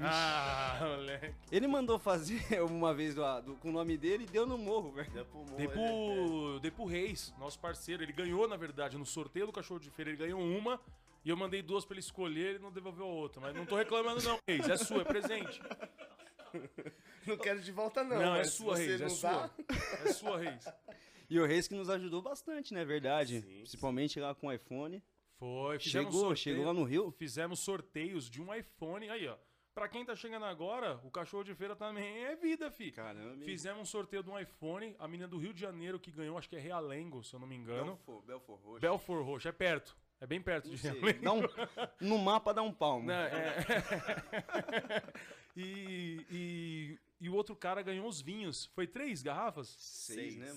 [0.01, 1.33] Ah, moleque.
[1.51, 4.91] Ele mandou fazer uma vez do, do- com o nome dele e deu no morro,
[4.91, 5.09] velho.
[5.11, 8.03] Deu pro morro, pro, dei pro Reis, nosso parceiro.
[8.03, 10.11] Ele ganhou, na verdade, no sorteio do cachorro de feira.
[10.11, 10.79] Ele ganhou uma
[11.25, 13.41] e eu mandei duas pra ele escolher ele não devolveu a outra.
[13.41, 14.67] Mas não tô reclamando, não, Reis.
[14.69, 15.61] É sua, é presente.
[17.27, 18.17] Não quero de volta, não.
[18.17, 18.99] Não, é sua, Reis.
[19.01, 19.51] É sua.
[20.03, 20.65] É sua, Reis.
[21.29, 22.83] E o Reis que nos ajudou bastante, né?
[22.83, 23.41] Verdade.
[23.41, 25.03] Sim, Principalmente lá com o iPhone.
[25.37, 27.11] Foi, fizemos Chegou, sorteio- chegou lá no Rio.
[27.11, 29.07] Fizemos sorteios de um iPhone.
[29.09, 29.35] Aí, ó.
[29.74, 32.91] Pra quem tá chegando agora, o cachorro de feira também é vida, fi.
[32.91, 33.43] Caramba.
[33.45, 34.95] Fizemos um sorteio de um iPhone.
[34.99, 37.47] A menina do Rio de Janeiro que ganhou, acho que é Realengo, se eu não
[37.47, 37.95] me engano.
[37.95, 38.80] Belfor, Belfor Roxo.
[38.82, 39.95] Belfort Roxo, é perto.
[40.22, 40.91] É bem perto Não de sei.
[40.91, 41.22] Realengo.
[41.24, 41.41] Dá um,
[42.01, 43.07] no mapa dá um palmo.
[43.07, 43.55] Não, é-
[45.55, 48.65] e, e, e o outro cara ganhou os vinhos.
[48.76, 49.70] Foi três garrafas?
[49.80, 50.53] Seis, né?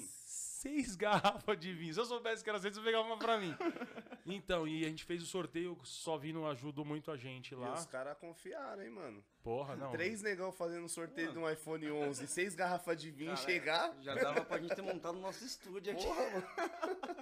[0.65, 0.77] Mano?
[0.77, 1.93] Seis garrafas de vinho.
[1.93, 3.55] Se eu soubesse que era seis, eu pegava uma pra mim.
[4.25, 7.73] Então, e a gente fez o sorteio, só vindo ajudou muito a gente E lá.
[7.73, 9.25] os caras confiaram, hein, mano.
[9.43, 9.91] Porra, não.
[9.91, 13.93] Três negão fazendo sorteio de um iPhone 11, seis garrafas de vinho chegar.
[14.01, 16.05] Já dava pra gente ter montado o nosso estúdio aqui.
[16.05, 16.47] Porra, mano.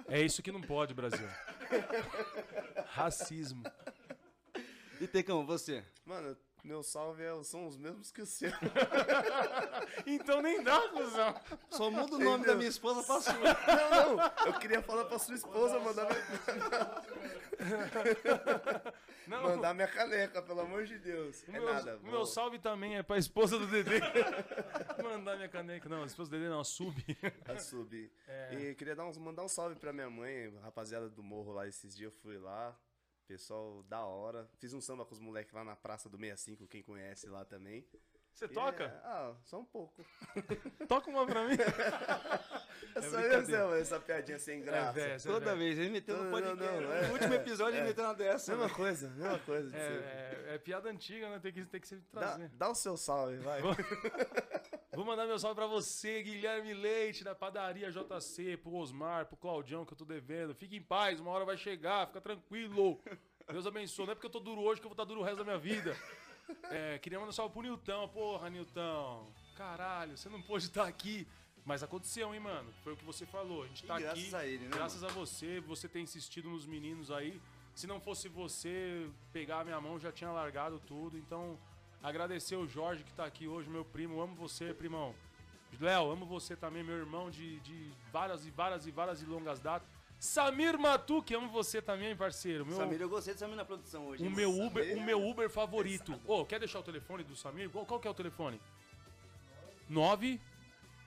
[0.09, 1.27] É isso que não pode, Brasil.
[2.85, 3.63] Racismo.
[4.99, 5.83] E Tecão, você?
[6.05, 8.51] Mano, meu salve é- são os mesmos que o seu.
[10.05, 11.35] Então nem dá, cuzão.
[11.69, 12.45] Só muda o nome Entendeu?
[12.53, 13.33] da minha esposa pra sua.
[13.33, 14.31] Não, não.
[14.47, 16.21] Eu queria falar pra sua esposa mandar minha,
[19.27, 21.43] Não, mandar minha caneca, pelo amor de Deus.
[21.47, 21.97] o É meu, nada.
[21.97, 23.99] o meu vou- salve também é pra esposa do Dedê.
[25.03, 25.87] Mandar minha caneca.
[25.89, 26.95] Não, a esposa do Dedê não, a sub.
[27.47, 28.11] a subir.
[28.51, 31.95] E queria dar uns, mandar um salve pra minha mãe, rapaziada do morro lá esses
[31.95, 32.11] dias.
[32.11, 32.75] Eu fui lá,
[33.27, 34.49] pessoal da hora.
[34.59, 37.85] Fiz um samba com os moleques lá na Praça do 65, quem conhece lá também.
[38.33, 38.85] Você E toca?
[38.85, 40.05] é- ah, só um pouco.
[40.87, 41.55] Toca uma pra mim.
[42.95, 44.91] É só eu, Zé, essa piadinha sem graça.
[44.93, 45.57] velho, essa é Toda velho.
[45.59, 46.61] vez, ele meteu no podcast.
[46.73, 47.07] não, não, é.
[47.07, 48.51] no último episódio ele meteu uma dessa.
[48.51, 48.75] mesma velho.
[48.77, 49.69] coisa, mesma coisa.
[49.69, 51.39] de É, é- é piada antiga, né?
[51.39, 52.49] Tem que, tem que se Dá, trazer.
[52.49, 53.61] dá o seu salve, vai.
[54.93, 59.85] Vou mandar meu salve pra você, Guilherme Leite, da padaria JC, pro Osmar, pro Claudião,
[59.85, 60.53] que eu tô devendo.
[60.53, 62.99] Fique em paz, uma hora vai chegar, fica tranquilo.
[63.49, 64.05] Deus abençoe.
[64.05, 65.43] Não é porque eu tô duro hoje que eu vou estar duro o resto da
[65.45, 65.95] minha vida.
[66.69, 68.07] É, queria mandar um salve pro Nilton.
[68.09, 69.31] Porra, Nilton.
[69.55, 71.25] Caralho, você não pôde estar aqui.
[71.63, 72.73] Mas aconteceu, hein, mano?
[72.83, 73.63] Foi o que você falou.
[73.63, 74.35] A gente E tá graças aqui.
[74.35, 77.39] a ele, né, Graças a você, você tem insistido nos meninos aí.
[77.73, 81.17] Se não fosse você pegar a minha mão, já tinha largado tudo.
[81.17, 81.57] Então,
[82.03, 84.21] agradecer o Jorge que tá aqui hoje, meu primo.
[84.21, 85.13] Amo você, primão.
[85.79, 89.59] Léo, amo você também, meu irmão de, de várias e várias e várias e longas
[89.59, 89.87] datas.
[90.19, 92.63] Samir Matuque, amo você também, parceiro.
[92.65, 94.21] Meu, Samir, eu gostei de Samir na produção hoje.
[94.21, 94.51] o hein, meu?
[94.51, 95.01] Uber, Samir?
[95.01, 96.19] o meu Uber favorito.
[96.27, 97.69] Ô, quer deixar o telefone do Samir?
[97.69, 98.61] Qual, qual que é o telefone?
[99.89, 100.39] 9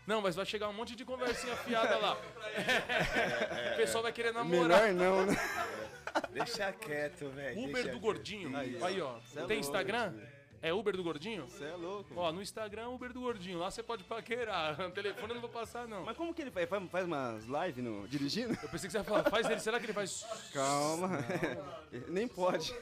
[0.07, 2.17] Não, mas vai chegar um monte de conversinha fiada lá.
[3.73, 4.83] o pessoal vai querer namorar.
[4.83, 5.37] Melhor não, né?
[6.33, 7.61] Deixa quieto, velho.
[7.61, 8.01] Uber do quieto.
[8.01, 8.57] Gordinho.
[8.57, 9.17] Aí, Aí, ó.
[9.17, 10.15] é Tem louco, Instagram?
[10.65, 11.45] É Uber do Gordinho?
[11.45, 12.15] Você é louco.
[12.17, 13.59] Ó, no Instagram, Uber do Gordinho.
[13.59, 14.79] Lá você pode paquerar.
[14.79, 16.07] No telefone eu não vou passar, não.
[16.07, 16.67] Mas como que ele faz?
[16.91, 18.55] Faz, umas lives no, dirigindo?
[18.63, 19.61] Eu pensei que você ia falar, faz ele.
[19.61, 20.25] Será que ele faz.
[20.55, 21.19] Calma.
[22.09, 22.75] Nem pode.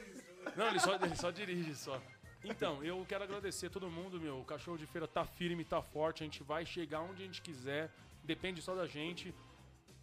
[0.55, 2.01] Não, ele só, ele só dirige só.
[2.45, 4.39] Então, eu quero agradecer a todo mundo, meu.
[4.39, 6.23] O cachorro de feira tá firme, tá forte.
[6.23, 7.91] A gente vai chegar onde a gente quiser.
[8.23, 9.35] Depende só da gente.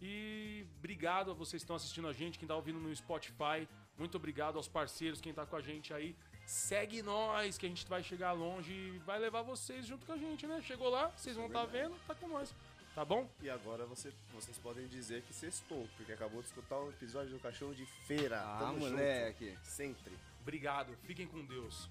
[0.02, 3.66] E obrigado a vocês que estão assistindo a gente, quem tá ouvindo no Spotify.
[3.96, 6.14] Muito obrigado aos parceiros, quem tá com a gente aí.
[6.46, 10.16] Segue nós, que a gente vai chegar longe e vai levar vocês junto com a
[10.16, 10.60] gente, né?
[10.62, 12.52] Chegou lá, vocês vão estar vendo, tá com nós.
[12.94, 13.28] Tá bom?
[13.40, 17.38] E agora você- vocês podem dizer que sextou, porque acabou de escutar o episódio do
[17.38, 18.40] Cachorro de Feira.
[18.40, 18.90] Ah, Tamo junto.
[18.90, 19.56] moleque.
[19.62, 20.12] Sempre.
[20.42, 21.88] Obrigado, fiquem com Deus.